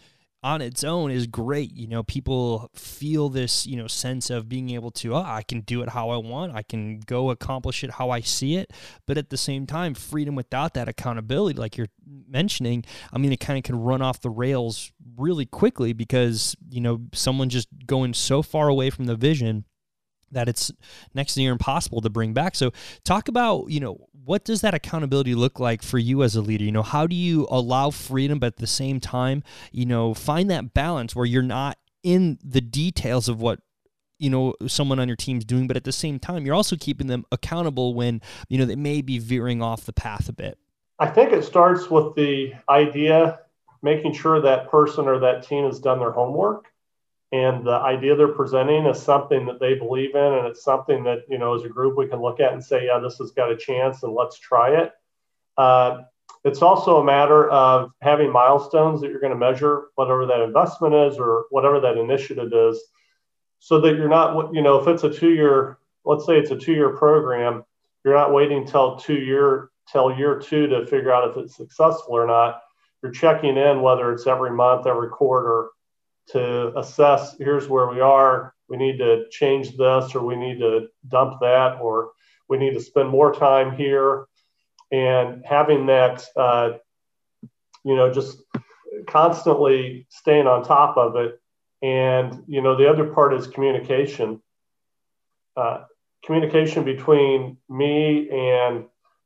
on 0.44 0.62
its 0.62 0.84
own 0.84 1.10
is 1.10 1.26
great. 1.28 1.74
You 1.74 1.88
know, 1.88 2.04
people 2.04 2.70
feel 2.76 3.30
this, 3.30 3.66
you 3.66 3.78
know, 3.78 3.88
sense 3.88 4.30
of 4.30 4.50
being 4.50 4.70
able 4.72 4.92
to, 4.92 5.16
oh, 5.16 5.24
I 5.24 5.44
can 5.44 5.62
do 5.62 5.82
it 5.82 5.90
how 5.90 6.10
I 6.10 6.18
want. 6.18 6.54
I 6.54 6.64
can 6.64 7.00
go 7.00 7.30
accomplish 7.30 7.84
it 7.84 7.92
how 7.92 8.10
I 8.10 8.20
see 8.20 8.56
it. 8.58 8.72
But 9.08 9.18
at 9.18 9.30
the 9.30 9.38
same 9.38 9.66
time, 9.66 9.94
freedom 9.94 10.36
without 10.36 10.74
that 10.74 10.88
accountability, 10.90 11.58
like 11.58 11.78
you're 11.78 11.88
mentioning, 12.28 12.84
I 13.12 13.18
mean, 13.18 13.32
it 13.32 13.40
kind 13.40 13.58
of 13.58 13.64
can 13.64 13.80
run 13.80 14.02
off 14.02 14.22
the 14.22 14.30
rails 14.30 14.92
really 15.16 15.46
quickly 15.46 15.94
because, 15.94 16.56
you 16.70 16.82
know, 16.82 17.02
someone 17.14 17.50
just 17.50 17.70
going 17.86 18.14
so 18.14 18.42
far 18.42 18.68
away 18.68 18.90
from 18.90 19.06
the 19.06 19.16
vision 19.16 19.66
that 20.34 20.50
it's 20.50 20.72
next 21.14 21.36
to 21.36 21.40
near 21.40 21.52
impossible 21.52 22.02
to 22.02 22.10
bring 22.10 22.34
back. 22.34 22.56
So 22.56 22.72
talk 23.04 23.28
about, 23.28 23.70
you 23.70 23.80
know, 23.80 24.08
what 24.26 24.46
does 24.46 24.62
that 24.62 24.74
accountability 24.74 25.36
look 25.36 25.60
like 25.60 25.82
for 25.82 25.98
you 25.98 26.24
as 26.24 26.36
a 26.36 26.42
leader? 26.42 26.64
You 26.64 26.72
know, 26.72 26.84
how 26.84 27.08
do 27.08 27.16
you 27.16 27.48
allow 27.50 27.90
freedom 27.90 28.40
but 28.40 28.48
at 28.48 28.58
the 28.58 28.68
same 28.68 29.00
time, 29.00 29.44
you 29.72 29.86
know, 29.86 30.14
find 30.14 30.50
that 30.52 30.74
balance 30.74 31.16
where 31.16 31.26
you're 31.26 31.42
not 31.42 31.78
in 32.04 32.38
the 32.44 32.62
details 32.62 33.30
of 33.30 33.42
what 33.42 33.60
you 34.20 34.30
know 34.30 34.54
someone 34.68 35.00
on 35.00 35.08
your 35.08 35.18
team's 35.18 35.44
doing 35.44 35.68
but 35.68 35.76
at 35.76 35.86
the 35.86 35.92
same 35.92 36.20
time 36.20 36.46
you're 36.46 36.56
also 36.56 36.76
keeping 36.76 37.08
them 37.08 37.26
accountable 37.32 37.94
when 37.94 38.22
you 38.48 38.58
know 38.58 38.66
they 38.66 38.76
may 38.76 39.02
be 39.02 39.18
veering 39.18 39.62
off 39.62 39.86
the 39.86 39.94
path 39.94 40.30
a 40.30 40.34
bit 40.34 40.58
i 41.00 41.08
think 41.08 41.32
it 41.32 41.44
starts 41.44 41.90
with 41.90 42.14
the 42.16 42.54
idea 42.70 43.40
making 43.82 44.14
sure 44.14 44.42
that 44.42 44.70
person 44.70 45.08
or 45.08 45.20
that 45.20 45.46
team 45.46 45.66
has 45.66 45.80
done 45.80 46.00
their 46.00 46.12
homework 46.12 46.73
and 47.34 47.66
the 47.66 47.72
idea 47.72 48.16
they're 48.16 48.28
presenting 48.28 48.86
is 48.86 49.02
something 49.02 49.48
that 49.48 49.60
they 49.60 49.74
believe 49.74 50.14
in 50.14 50.34
and 50.34 50.46
it's 50.46 50.64
something 50.64 51.04
that 51.04 51.24
you 51.28 51.40
know 51.40 51.56
as 51.56 51.64
a 51.64 51.70
group 51.70 51.98
we 51.98 52.08
can 52.08 52.22
look 52.22 52.40
at 52.40 52.54
and 52.54 52.64
say 52.64 52.86
yeah 52.86 53.00
this 53.00 53.18
has 53.18 53.32
got 53.32 53.52
a 53.52 53.58
chance 53.58 54.04
and 54.04 54.14
let's 54.14 54.40
try 54.40 54.70
it. 54.70 54.94
Uh, 55.58 56.02
it's 56.46 56.62
also 56.62 56.98
a 56.98 57.04
matter 57.04 57.50
of 57.50 57.92
having 58.02 58.32
milestones 58.32 59.02
that 59.02 59.10
you're 59.10 59.20
going 59.20 59.34
to 59.34 59.38
measure 59.38 59.86
whatever 59.96 60.26
that 60.26 60.42
investment 60.42 60.94
is 60.94 61.18
or 61.18 61.46
whatever 61.50 61.80
that 61.80 61.98
initiative 61.98 62.52
is 62.54 62.82
so 63.60 63.82
that 63.82 63.96
you're 63.96 64.08
not 64.08 64.54
you 64.54 64.62
know 64.62 64.80
if 64.80 64.88
it's 64.88 65.04
a 65.04 65.14
two 65.14 65.32
year 65.32 65.80
let's 66.06 66.26
say 66.26 66.38
it's 66.38 66.52
a 66.52 66.58
two 66.58 66.74
year 66.74 66.96
program 66.96 67.64
you're 68.06 68.16
not 68.16 68.34
waiting 68.34 68.66
till 68.66 68.98
two 68.98 69.20
year 69.20 69.72
till 69.92 70.16
year 70.16 70.40
two 70.40 70.68
to 70.68 70.86
figure 70.86 71.12
out 71.12 71.30
if 71.30 71.38
it's 71.38 71.56
successful 71.56 72.14
or 72.14 72.28
not. 72.28 72.62
You're 73.02 73.12
checking 73.12 73.58
in 73.58 73.82
whether 73.82 74.12
it's 74.14 74.28
every 74.28 74.52
month 74.52 74.88
every 74.88 75.10
quarter 75.10 75.70
to 76.32 76.78
assess 76.78 77.36
here's 77.38 77.68
where 77.68 77.88
we 77.88 78.00
are 78.00 78.54
we 78.74 78.78
need 78.78 78.98
to 78.98 79.30
change 79.30 79.78
this 79.78 80.16
or 80.16 80.26
we 80.26 80.36
need 80.36 80.60
to 80.60 80.88
dump 81.08 81.40
that 81.42 81.80
or 81.80 82.12
we 82.50 82.58
need 82.58 82.74
to 82.74 82.82
spend 82.82 83.10
more 83.10 83.34
time 83.34 83.76
here 83.76 84.26
and 84.92 85.44
having 85.46 85.86
that, 85.88 86.24
uh, 86.36 86.72
you 87.84 87.96
know, 87.96 88.12
just 88.12 88.42
constantly 89.08 90.08
staying 90.10 90.48
on 90.48 90.64
top 90.64 90.98
of 90.98 91.16
it. 91.16 91.40
And, 91.82 92.44
you 92.48 92.62
know, 92.62 92.76
the 92.76 92.90
other 92.90 93.06
part 93.14 93.34
is 93.34 93.48
communication. 93.48 94.42
Uh, 95.56 95.84
communication 96.26 96.84
between 96.84 97.58
me 97.70 98.30
and 98.32 98.86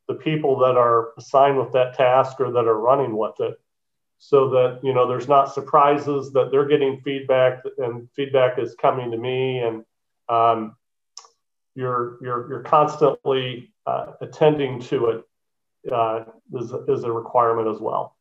the 0.09 0.15
people 0.15 0.59
that 0.59 0.75
are 0.77 1.09
assigned 1.17 1.57
with 1.57 1.71
that 1.73 1.93
task 1.93 2.39
or 2.39 2.51
that 2.51 2.65
are 2.65 2.79
running 2.79 3.15
with 3.15 3.39
it 3.39 3.57
so 4.19 4.49
that 4.49 4.79
you 4.83 4.93
know 4.93 5.07
there's 5.07 5.27
not 5.27 5.53
surprises 5.53 6.31
that 6.33 6.51
they're 6.51 6.67
getting 6.67 6.99
feedback 7.01 7.63
and 7.77 8.07
feedback 8.15 8.57
is 8.57 8.75
coming 8.75 9.11
to 9.11 9.17
me 9.17 9.59
and 9.59 9.83
um, 10.29 10.75
you're 11.75 12.17
you're 12.21 12.49
you're 12.49 12.63
constantly 12.63 13.71
uh, 13.85 14.13
attending 14.21 14.81
to 14.81 15.05
it 15.07 15.23
uh, 15.91 16.23
is, 16.53 16.73
is 16.87 17.03
a 17.03 17.11
requirement 17.11 17.67
as 17.67 17.79
well 17.79 18.16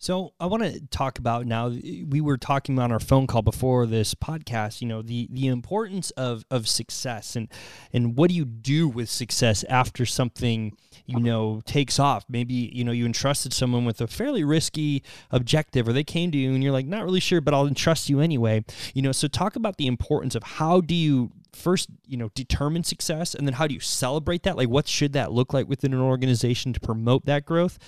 so 0.00 0.32
I 0.40 0.46
want 0.46 0.62
to 0.62 0.80
talk 0.86 1.18
about 1.18 1.46
now. 1.46 1.68
Eh, 1.68 2.04
we 2.08 2.22
were 2.22 2.38
talking 2.38 2.78
on 2.78 2.90
our 2.90 2.98
phone 2.98 3.26
call 3.26 3.42
before 3.42 3.84
this 3.84 4.14
podcast. 4.14 4.80
You 4.80 4.88
know 4.88 5.02
the 5.02 5.28
the 5.30 5.46
importance 5.46 6.10
of 6.12 6.44
of 6.50 6.66
success 6.66 7.36
and 7.36 7.48
and 7.92 8.16
what 8.16 8.30
do 8.30 8.34
you 8.34 8.46
do 8.46 8.88
with 8.88 9.10
success 9.10 9.62
after 9.64 10.06
something 10.06 10.74
you 11.04 11.20
know 11.20 11.60
takes 11.66 11.98
off? 11.98 12.24
Maybe 12.30 12.70
you 12.72 12.82
know 12.82 12.92
you 12.92 13.04
entrusted 13.04 13.52
someone 13.52 13.84
with 13.84 14.00
a 14.00 14.06
fairly 14.06 14.42
risky 14.42 15.02
objective, 15.30 15.86
or 15.86 15.92
they 15.92 16.02
came 16.02 16.30
to 16.30 16.38
you 16.38 16.54
and 16.54 16.64
you're 16.64 16.72
like 16.72 16.86
not 16.86 17.04
really 17.04 17.20
sure, 17.20 17.42
but 17.42 17.52
I'll 17.52 17.66
entrust 17.66 18.08
you 18.08 18.20
anyway. 18.20 18.64
You 18.94 19.02
know, 19.02 19.12
so 19.12 19.28
talk 19.28 19.54
about 19.54 19.76
the 19.76 19.86
importance 19.86 20.34
of 20.34 20.42
how 20.42 20.80
do 20.80 20.94
you 20.94 21.30
first 21.52 21.88
you 22.06 22.16
know 22.16 22.30
determine 22.34 22.84
success 22.84 23.34
and 23.34 23.46
then 23.46 23.54
how 23.54 23.66
do 23.66 23.74
you 23.74 23.80
celebrate 23.80 24.42
that? 24.44 24.56
Like 24.56 24.68
what 24.68 24.88
should 24.88 25.12
that 25.14 25.32
look 25.32 25.52
like 25.52 25.68
within 25.68 25.92
an 25.92 26.00
organization 26.00 26.72
to 26.72 26.80
promote 26.80 27.26
that 27.26 27.44
growth? 27.44 27.78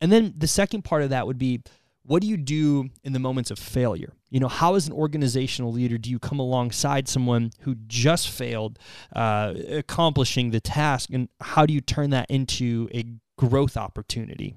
And 0.00 0.10
then 0.10 0.34
the 0.36 0.46
second 0.46 0.82
part 0.82 1.02
of 1.02 1.10
that 1.10 1.26
would 1.26 1.38
be 1.38 1.62
what 2.04 2.22
do 2.22 2.28
you 2.28 2.36
do 2.36 2.88
in 3.04 3.12
the 3.12 3.18
moments 3.18 3.50
of 3.50 3.58
failure? 3.58 4.14
You 4.30 4.40
know 4.40 4.48
how 4.48 4.74
as 4.74 4.86
an 4.86 4.92
organizational 4.92 5.72
leader 5.72 5.98
do 5.98 6.10
you 6.10 6.18
come 6.18 6.40
alongside 6.40 7.08
someone 7.08 7.52
who 7.60 7.76
just 7.86 8.30
failed 8.30 8.78
uh, 9.14 9.54
accomplishing 9.70 10.50
the 10.50 10.60
task 10.60 11.10
and 11.12 11.28
how 11.40 11.66
do 11.66 11.74
you 11.74 11.80
turn 11.80 12.10
that 12.10 12.30
into 12.30 12.88
a 12.94 13.04
growth 13.36 13.76
opportunity? 13.76 14.56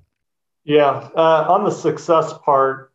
Yeah 0.64 1.10
uh, 1.16 1.46
on 1.50 1.64
the 1.64 1.72
success 1.72 2.34
part 2.46 2.92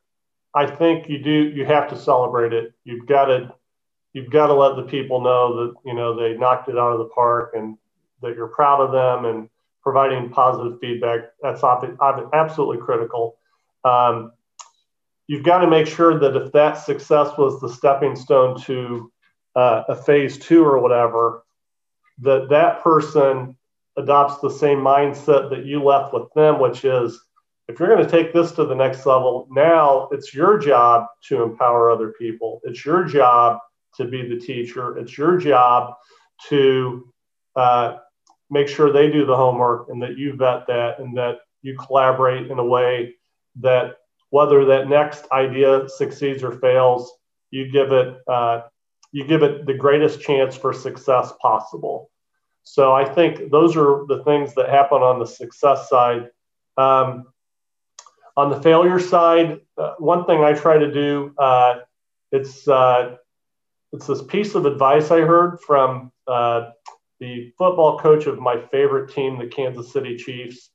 i 0.55 0.67
think 0.67 1.09
you 1.09 1.19
do 1.23 1.31
you 1.31 1.67
have 1.67 1.89
to 1.91 1.97
celebrate 1.97 2.53
it. 2.53 2.73
You've 2.85 3.07
got 3.07 3.27
to 3.27 3.53
you've 4.13 4.31
got 4.31 4.47
to 4.47 4.55
let 4.55 4.77
the 4.77 4.83
people 4.83 5.21
know 5.21 5.57
that 5.57 5.75
you 5.85 5.95
know 5.95 6.17
they 6.19 6.37
knocked 6.37 6.69
it 6.69 6.79
out 6.79 6.93
of 6.93 6.99
the 6.99 7.09
park 7.15 7.53
and 7.55 7.77
that 8.23 8.35
you're 8.35 8.49
proud 8.49 8.81
of 8.81 8.93
them 8.93 9.25
and 9.25 9.49
providing 9.83 10.29
positive 10.31 10.79
feedback. 10.81 11.21
That's 11.43 11.63
absolutely 11.63 12.79
critical. 12.85 13.39
Um, 13.85 14.33
you've 15.29 15.45
got 15.45 15.59
to 15.59 15.71
make 15.71 15.87
sure 15.87 16.19
that 16.19 16.37
if 16.37 16.53
that 16.53 16.75
success 16.75 17.37
was 17.39 17.61
the 17.61 17.69
stepping 17.69 18.17
stone 18.17 18.61
to 18.63 19.13
uh, 19.55 19.85
a 19.89 19.95
phase 19.95 20.39
two 20.39 20.65
or 20.65 20.81
whatever, 20.81 21.45
that 22.21 22.49
that 22.51 22.83
person 22.83 23.57
adopts 23.97 24.41
the 24.41 24.51
same 24.51 24.79
mindset 24.79 25.51
that 25.51 25.65
you 25.65 25.83
left 25.83 26.13
with 26.13 26.33
them, 26.35 26.61
which 26.61 26.85
is 26.85 27.21
if 27.69 27.79
you're 27.79 27.89
going 27.89 28.05
to 28.05 28.11
take 28.11 28.33
this 28.33 28.53
to 28.53 28.65
the 28.65 28.75
next 28.75 29.05
level, 29.05 29.47
now 29.51 30.09
it's 30.11 30.35
your 30.35 30.59
job 30.59 31.07
to 31.29 31.43
empower 31.43 31.91
other 31.91 32.15
people. 32.19 32.61
It's 32.65 32.85
your 32.85 33.05
job 33.05 33.59
to 33.99 34.07
be 34.07 34.27
the 34.27 34.41
teacher. 34.41 34.97
It's 34.99 35.17
your 35.17 35.37
job 35.37 35.95
to 36.49 37.13
uh, 37.55 37.99
make 38.51 38.69
sure 38.69 38.93
they 38.93 39.11
do 39.11 39.27
the 39.27 39.37
homework 39.37 39.89
and 39.91 40.03
that 40.03 40.17
you 40.17 40.35
vet 40.35 40.67
that 40.69 40.99
and 40.99 41.17
that 41.19 41.41
you 41.63 41.77
collaborate 41.77 42.51
in 42.51 42.59
a 42.59 42.65
way 42.65 43.17
that 43.57 43.97
whether 44.31 44.65
that 44.65 44.89
next 44.89 45.27
idea 45.33 45.89
succeeds 45.89 46.43
or 46.43 46.53
fails, 46.53 47.13
you 47.51 47.71
give 47.71 47.93
it 47.93 48.17
uh, 48.27 48.63
you 49.13 49.25
give 49.25 49.43
it 49.43 49.67
the 49.67 49.75
greatest 49.75 50.21
chance 50.21 50.55
for 50.57 50.73
success 50.73 51.33
possible. 51.41 52.11
So 52.63 52.93
I 52.93 53.05
think 53.07 53.51
those 53.51 53.77
are 53.77 54.05
the 54.07 54.23
things 54.25 54.55
that 54.55 54.69
happen 54.69 54.99
on 55.03 55.19
the 55.19 55.27
success 55.27 55.89
side. 55.89 56.29
Um, 56.77 57.25
on 58.37 58.51
the 58.51 58.61
failure 58.61 59.01
side, 59.01 59.61
uh, 59.79 59.95
one 59.99 60.27
thing 60.27 60.45
I 60.45 60.53
try 60.53 60.77
to 60.79 60.93
do 60.93 61.35
uh, 61.39 61.77
it's 62.31 62.69
uh, 62.69 63.17
it's 63.93 64.07
this 64.07 64.23
piece 64.23 64.55
of 64.55 64.67
advice 64.67 65.11
I 65.11 65.21
heard 65.21 65.61
from 65.67 66.13
uh, 66.27 66.71
the 67.21 67.53
football 67.57 67.99
coach 67.99 68.27
of 68.27 68.39
my 68.39 68.61
favorite 68.71 69.13
team, 69.13 69.39
the 69.39 69.47
Kansas 69.47 69.93
City 69.93 70.17
Chiefs. 70.17 70.71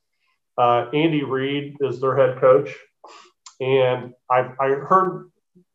Uh, 0.58 0.86
Andy 0.92 1.24
Reid 1.24 1.76
is 1.80 2.00
their 2.00 2.16
head 2.16 2.40
coach. 2.40 2.70
And 3.60 4.12
I, 4.30 4.50
I 4.60 4.68
heard 4.68 5.30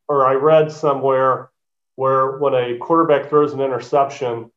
or 0.07 0.25
I 0.27 0.33
read 0.33 0.71
somewhere 0.71 1.51
where 1.95 2.37
when 2.39 2.53
a 2.55 2.77
quarterback 2.77 3.29
throws 3.29 3.53
an 3.53 3.61
interception, 3.61 4.51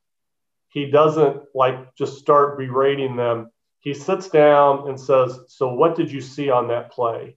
he 0.69 0.91
doesn't 0.91 1.43
like 1.55 1.95
just 1.95 2.19
start 2.19 2.59
berating 2.59 3.17
them. 3.17 3.51
He 3.81 3.95
sits 3.95 4.29
down 4.29 4.89
and 4.89 4.99
says, 4.99 5.39
So, 5.49 5.73
what 5.75 5.95
did 5.95 6.11
you 6.11 6.21
see 6.21 6.51
on 6.51 6.69
that 6.69 6.91
play? 6.91 7.37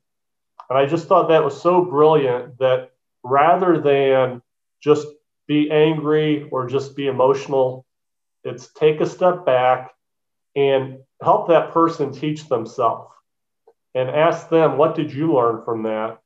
And 0.70 0.78
I 0.80 0.86
just 0.86 1.08
thought 1.08 1.28
that 1.30 1.44
was 1.44 1.62
so 1.62 1.84
brilliant 1.84 2.58
that 2.60 2.92
rather 3.24 3.80
than 3.80 4.42
just 4.82 5.08
be 5.48 5.70
angry 5.72 6.48
or 6.52 6.68
just 6.68 6.96
be 6.96 7.08
emotional. 7.08 7.86
It's 8.44 8.72
take 8.74 9.02
a 9.02 9.06
step 9.06 9.46
back 9.46 9.92
and 10.56 11.00
help 11.22 11.48
that 11.50 11.72
person 11.72 12.12
teach 12.12 12.48
themselves 12.48 13.12
and 13.94 14.10
ask 14.10 14.50
them, 14.50 14.78
what 14.78 14.96
did 14.96 15.14
you 15.14 15.34
learn 15.34 15.64
from 15.64 15.84
that? 15.84 16.20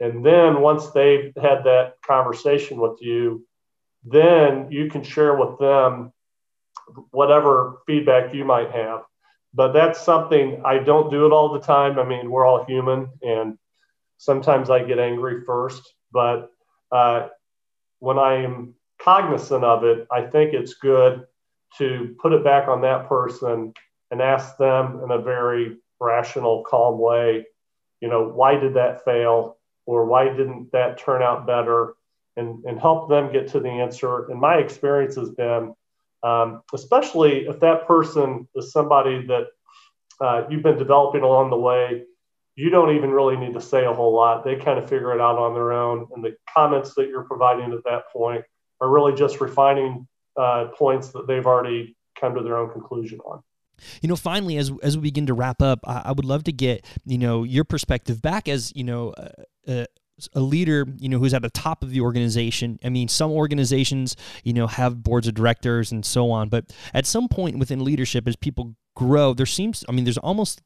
And 0.00 0.24
then 0.24 0.60
once 0.60 0.90
they've 0.90 1.32
had 1.36 1.64
that 1.64 1.94
conversation 2.06 2.78
with 2.78 2.98
you, 3.00 3.46
then 4.04 4.70
you 4.70 4.90
can 4.90 5.02
share 5.02 5.34
with 5.34 5.58
them 5.58 6.12
whatever 7.10 7.78
feedback 7.86 8.34
you 8.34 8.44
might 8.44 8.70
have. 8.70 9.02
But 9.54 9.72
that's 9.72 10.00
something 10.00 10.62
I 10.64 10.78
don't 10.78 11.10
do 11.10 11.26
it 11.26 11.32
all 11.32 11.52
the 11.52 11.60
time. 11.60 11.98
I 11.98 12.04
mean, 12.04 12.30
we're 12.30 12.46
all 12.46 12.64
human, 12.64 13.08
and 13.22 13.58
sometimes 14.18 14.68
I 14.68 14.84
get 14.84 14.98
angry 14.98 15.44
first. 15.44 15.82
But 16.12 16.50
uh, 16.92 17.28
when 18.06 18.20
I'm 18.20 18.72
cognizant 19.00 19.64
of 19.64 19.82
it, 19.82 20.06
I 20.12 20.22
think 20.22 20.54
it's 20.54 20.74
good 20.74 21.26
to 21.78 22.14
put 22.22 22.32
it 22.32 22.44
back 22.44 22.68
on 22.68 22.82
that 22.82 23.08
person 23.08 23.74
and 24.12 24.22
ask 24.22 24.56
them 24.58 25.00
in 25.02 25.10
a 25.10 25.20
very 25.20 25.78
rational, 25.98 26.62
calm 26.62 27.00
way, 27.00 27.46
you 28.00 28.08
know, 28.08 28.28
why 28.28 28.60
did 28.60 28.74
that 28.74 29.04
fail? 29.04 29.58
Or 29.86 30.04
why 30.04 30.28
didn't 30.28 30.70
that 30.70 30.98
turn 30.98 31.20
out 31.20 31.48
better? 31.48 31.94
And, 32.36 32.64
and 32.64 32.78
help 32.78 33.08
them 33.08 33.32
get 33.32 33.48
to 33.48 33.60
the 33.60 33.70
answer. 33.70 34.30
And 34.30 34.40
my 34.40 34.58
experience 34.58 35.16
has 35.16 35.30
been, 35.30 35.74
um, 36.22 36.62
especially 36.72 37.48
if 37.48 37.58
that 37.58 37.88
person 37.88 38.46
is 38.54 38.70
somebody 38.70 39.26
that 39.26 39.46
uh, 40.20 40.44
you've 40.48 40.62
been 40.62 40.78
developing 40.78 41.22
along 41.22 41.50
the 41.50 41.58
way, 41.58 42.04
you 42.56 42.70
don't 42.70 42.96
even 42.96 43.10
really 43.10 43.36
need 43.36 43.52
to 43.52 43.60
say 43.60 43.84
a 43.84 43.92
whole 43.92 44.14
lot. 44.14 44.42
They 44.42 44.56
kind 44.56 44.78
of 44.78 44.88
figure 44.88 45.12
it 45.12 45.20
out 45.20 45.38
on 45.38 45.52
their 45.52 45.72
own. 45.72 46.08
And 46.14 46.24
the 46.24 46.36
comments 46.52 46.94
that 46.94 47.08
you're 47.08 47.24
providing 47.24 47.72
at 47.72 47.84
that 47.84 48.10
point 48.10 48.44
are 48.80 48.88
really 48.90 49.14
just 49.14 49.40
refining 49.40 50.08
uh, 50.36 50.68
points 50.74 51.08
that 51.08 51.26
they've 51.26 51.46
already 51.46 51.96
come 52.18 52.34
to 52.34 52.42
their 52.42 52.56
own 52.56 52.70
conclusion 52.70 53.20
on. 53.20 53.42
You 54.00 54.08
know, 54.08 54.16
finally, 54.16 54.56
as 54.56 54.72
as 54.82 54.96
we 54.96 55.02
begin 55.02 55.26
to 55.26 55.34
wrap 55.34 55.60
up, 55.60 55.80
I, 55.84 56.02
I 56.06 56.12
would 56.12 56.24
love 56.24 56.44
to 56.44 56.52
get 56.52 56.86
you 57.04 57.18
know 57.18 57.44
your 57.44 57.64
perspective 57.64 58.22
back 58.22 58.48
as 58.48 58.72
you 58.74 58.84
know. 58.84 59.14
Uh, 59.68 59.84
a 60.32 60.40
leader, 60.40 60.86
you 60.96 61.10
know, 61.10 61.18
who's 61.18 61.34
at 61.34 61.42
the 61.42 61.50
top 61.50 61.82
of 61.82 61.90
the 61.90 62.00
organization. 62.00 62.78
I 62.82 62.88
mean, 62.88 63.06
some 63.06 63.30
organizations, 63.30 64.16
you 64.44 64.54
know, 64.54 64.66
have 64.66 65.02
boards 65.02 65.28
of 65.28 65.34
directors 65.34 65.92
and 65.92 66.06
so 66.06 66.30
on, 66.30 66.48
but 66.48 66.72
at 66.94 67.04
some 67.04 67.28
point 67.28 67.58
within 67.58 67.84
leadership, 67.84 68.26
as 68.26 68.34
people 68.34 68.76
grow, 68.94 69.34
there 69.34 69.44
seems, 69.44 69.84
I 69.90 69.92
mean, 69.92 70.04
there's 70.04 70.16
almost 70.16 70.62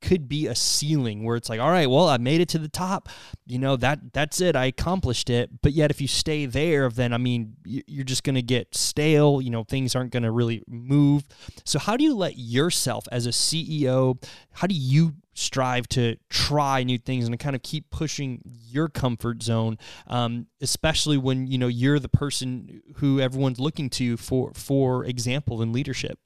could 0.00 0.28
be 0.28 0.46
a 0.46 0.54
ceiling 0.54 1.24
where 1.24 1.36
it's 1.36 1.48
like, 1.48 1.60
all 1.60 1.70
right, 1.70 1.88
well, 1.88 2.08
I 2.08 2.18
made 2.18 2.40
it 2.40 2.48
to 2.50 2.58
the 2.58 2.68
top. 2.68 3.08
You 3.46 3.58
know, 3.58 3.76
that 3.76 4.12
that's 4.12 4.40
it. 4.40 4.56
I 4.56 4.66
accomplished 4.66 5.30
it. 5.30 5.62
But 5.62 5.72
yet 5.72 5.90
if 5.90 6.00
you 6.00 6.08
stay 6.08 6.46
there, 6.46 6.88
then 6.88 7.12
I 7.12 7.18
mean, 7.18 7.56
you're 7.64 8.04
just 8.04 8.24
going 8.24 8.34
to 8.34 8.42
get 8.42 8.74
stale, 8.74 9.40
you 9.40 9.50
know, 9.50 9.64
things 9.64 9.94
aren't 9.94 10.12
going 10.12 10.22
to 10.22 10.30
really 10.30 10.62
move. 10.66 11.24
So 11.64 11.78
how 11.78 11.96
do 11.96 12.04
you 12.04 12.14
let 12.14 12.36
yourself 12.36 13.06
as 13.12 13.26
a 13.26 13.30
CEO, 13.30 14.22
how 14.52 14.66
do 14.66 14.74
you 14.74 15.14
strive 15.34 15.88
to 15.88 16.16
try 16.28 16.82
new 16.82 16.98
things 16.98 17.24
and 17.24 17.32
to 17.32 17.42
kind 17.42 17.56
of 17.56 17.62
keep 17.62 17.90
pushing 17.90 18.42
your 18.44 18.88
comfort 18.88 19.42
zone, 19.42 19.78
um, 20.06 20.46
especially 20.60 21.16
when, 21.16 21.46
you 21.46 21.58
know, 21.58 21.68
you're 21.68 21.98
the 21.98 22.08
person 22.08 22.82
who 22.96 23.20
everyone's 23.20 23.60
looking 23.60 23.88
to 23.90 24.16
for, 24.16 24.52
for 24.54 25.04
example 25.04 25.62
in 25.62 25.72
leadership? 25.72 26.18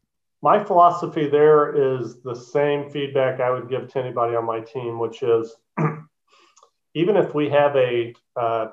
My 0.44 0.62
philosophy 0.62 1.26
there 1.26 1.74
is 1.96 2.20
the 2.20 2.34
same 2.34 2.90
feedback 2.90 3.40
I 3.40 3.50
would 3.50 3.70
give 3.70 3.88
to 3.88 3.98
anybody 3.98 4.36
on 4.36 4.44
my 4.44 4.60
team, 4.60 4.98
which 4.98 5.22
is 5.22 5.56
even 6.94 7.16
if 7.16 7.34
we 7.34 7.48
have 7.48 7.74
a 7.76 8.14
uh, 8.38 8.66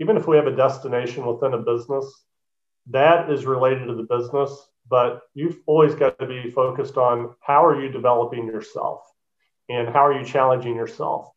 even 0.00 0.16
if 0.16 0.26
we 0.26 0.36
have 0.36 0.48
a 0.48 0.56
destination 0.56 1.24
within 1.24 1.54
a 1.54 1.58
business 1.58 2.06
that 2.88 3.30
is 3.30 3.46
related 3.46 3.86
to 3.86 3.94
the 3.94 4.02
business, 4.02 4.50
but 4.88 5.20
you've 5.32 5.60
always 5.66 5.94
got 5.94 6.18
to 6.18 6.26
be 6.26 6.50
focused 6.50 6.96
on 6.96 7.36
how 7.38 7.64
are 7.64 7.80
you 7.80 7.92
developing 7.92 8.46
yourself 8.46 9.02
and 9.68 9.88
how 9.88 10.04
are 10.04 10.18
you 10.18 10.24
challenging 10.24 10.74
yourself. 10.74 11.30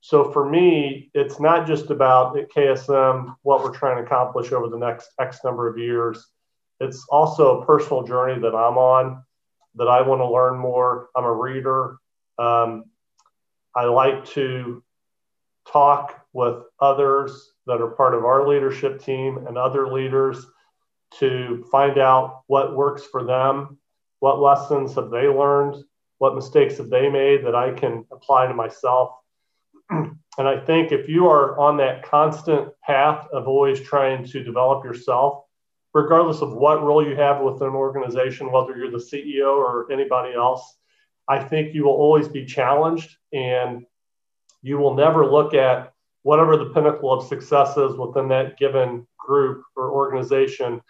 So 0.00 0.30
for 0.30 0.48
me, 0.48 1.10
it's 1.12 1.40
not 1.40 1.66
just 1.66 1.90
about 1.90 2.38
at 2.38 2.52
KSM 2.52 3.34
what 3.42 3.64
we're 3.64 3.74
trying 3.74 3.96
to 3.96 4.04
accomplish 4.04 4.52
over 4.52 4.68
the 4.68 4.78
next 4.78 5.08
X 5.18 5.40
number 5.42 5.66
of 5.66 5.76
years. 5.76 6.24
It's 6.80 7.06
also 7.08 7.60
a 7.60 7.66
personal 7.66 8.02
journey 8.02 8.40
that 8.40 8.54
I'm 8.54 8.76
on 8.76 9.22
that 9.76 9.88
I 9.88 10.02
want 10.02 10.20
to 10.20 10.30
learn 10.30 10.58
more. 10.58 11.08
I'm 11.16 11.24
a 11.24 11.32
reader. 11.32 11.98
Um, 12.38 12.84
I 13.74 13.84
like 13.84 14.24
to 14.30 14.82
talk 15.70 16.24
with 16.32 16.62
others 16.80 17.52
that 17.66 17.80
are 17.80 17.90
part 17.90 18.14
of 18.14 18.24
our 18.24 18.48
leadership 18.48 19.02
team 19.02 19.46
and 19.46 19.58
other 19.58 19.92
leaders 19.92 20.46
to 21.18 21.64
find 21.70 21.98
out 21.98 22.42
what 22.46 22.76
works 22.76 23.04
for 23.04 23.24
them, 23.24 23.78
what 24.20 24.40
lessons 24.40 24.94
have 24.94 25.10
they 25.10 25.28
learned, 25.28 25.82
what 26.18 26.34
mistakes 26.34 26.78
have 26.78 26.90
they 26.90 27.08
made 27.08 27.44
that 27.44 27.54
I 27.54 27.72
can 27.72 28.04
apply 28.12 28.46
to 28.46 28.54
myself. 28.54 29.10
and 29.90 30.18
I 30.38 30.58
think 30.64 30.92
if 30.92 31.08
you 31.08 31.28
are 31.28 31.58
on 31.58 31.76
that 31.78 32.02
constant 32.02 32.68
path 32.82 33.26
of 33.32 33.46
always 33.46 33.80
trying 33.80 34.24
to 34.26 34.42
develop 34.42 34.84
yourself, 34.84 35.44
regardless 35.96 36.42
of 36.42 36.52
what 36.52 36.82
role 36.82 37.02
you 37.02 37.16
have 37.16 37.40
within 37.40 37.68
an 37.68 37.74
organization, 37.74 38.52
whether 38.52 38.76
you're 38.76 38.90
the 38.90 38.98
CEO 38.98 39.56
or 39.56 39.90
anybody 39.90 40.34
else, 40.34 40.76
I 41.26 41.42
think 41.42 41.74
you 41.74 41.84
will 41.84 41.94
always 41.94 42.28
be 42.28 42.44
challenged 42.44 43.16
and 43.32 43.86
you 44.60 44.76
will 44.76 44.94
never 44.94 45.24
look 45.24 45.54
at 45.54 45.94
whatever 46.22 46.58
the 46.58 46.66
pinnacle 46.66 47.10
of 47.10 47.26
success 47.26 47.78
is 47.78 47.96
within 47.96 48.28
that 48.28 48.58
given 48.58 49.06
group 49.18 49.62
or 49.74 49.90
organization, 49.90 50.82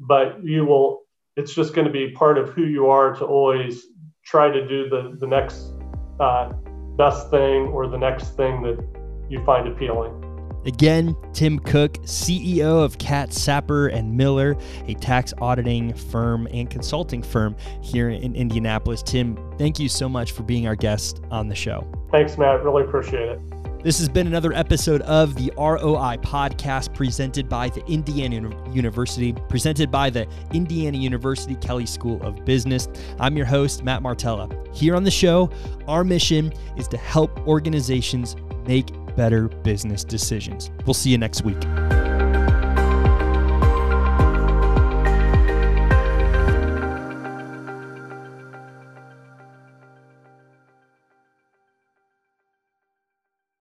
but 0.00 0.42
you 0.42 0.64
will, 0.64 1.02
it's 1.36 1.54
just 1.54 1.74
going 1.74 1.86
to 1.86 1.92
be 1.92 2.12
part 2.12 2.38
of 2.38 2.48
who 2.48 2.64
you 2.64 2.86
are 2.86 3.14
to 3.14 3.24
always 3.26 3.88
try 4.24 4.50
to 4.50 4.66
do 4.66 4.88
the, 4.88 5.14
the 5.20 5.26
next 5.26 5.74
uh, 6.20 6.50
best 6.96 7.28
thing 7.28 7.66
or 7.66 7.86
the 7.86 7.98
next 7.98 8.34
thing 8.34 8.62
that 8.62 8.82
you 9.28 9.44
find 9.44 9.68
appealing. 9.68 10.23
Again, 10.66 11.16
Tim 11.32 11.58
Cook, 11.58 11.94
CEO 12.04 12.82
of 12.82 12.96
Katz 12.98 13.40
Sapper 13.40 13.88
and 13.88 14.16
Miller, 14.16 14.56
a 14.86 14.94
tax 14.94 15.34
auditing 15.40 15.92
firm 15.92 16.48
and 16.52 16.70
consulting 16.70 17.22
firm 17.22 17.54
here 17.82 18.08
in 18.08 18.34
Indianapolis. 18.34 19.02
Tim, 19.02 19.36
thank 19.58 19.78
you 19.78 19.88
so 19.88 20.08
much 20.08 20.32
for 20.32 20.42
being 20.42 20.66
our 20.66 20.76
guest 20.76 21.22
on 21.30 21.48
the 21.48 21.54
show. 21.54 21.86
Thanks, 22.10 22.38
Matt. 22.38 22.64
Really 22.64 22.84
appreciate 22.84 23.28
it. 23.28 23.40
This 23.84 23.98
has 23.98 24.08
been 24.08 24.26
another 24.26 24.54
episode 24.54 25.02
of 25.02 25.34
the 25.34 25.52
ROI 25.58 26.16
podcast 26.22 26.94
presented 26.94 27.50
by 27.50 27.68
the 27.68 27.84
Indiana 27.84 28.50
University, 28.72 29.34
presented 29.50 29.90
by 29.90 30.08
the 30.08 30.26
Indiana 30.54 30.96
University 30.96 31.54
Kelley 31.56 31.84
School 31.84 32.18
of 32.22 32.46
Business. 32.46 32.88
I'm 33.20 33.36
your 33.36 33.44
host, 33.44 33.84
Matt 33.84 34.00
Martella. 34.00 34.48
Here 34.72 34.96
on 34.96 35.04
the 35.04 35.10
show, 35.10 35.50
our 35.86 36.02
mission 36.02 36.50
is 36.78 36.88
to 36.88 36.96
help 36.96 37.46
organizations 37.46 38.36
make 38.66 38.90
better 39.16 39.48
business 39.48 40.04
decisions. 40.04 40.70
We'll 40.86 40.94
see 40.94 41.10
you 41.10 41.18
next 41.18 41.44
week. 41.44 41.62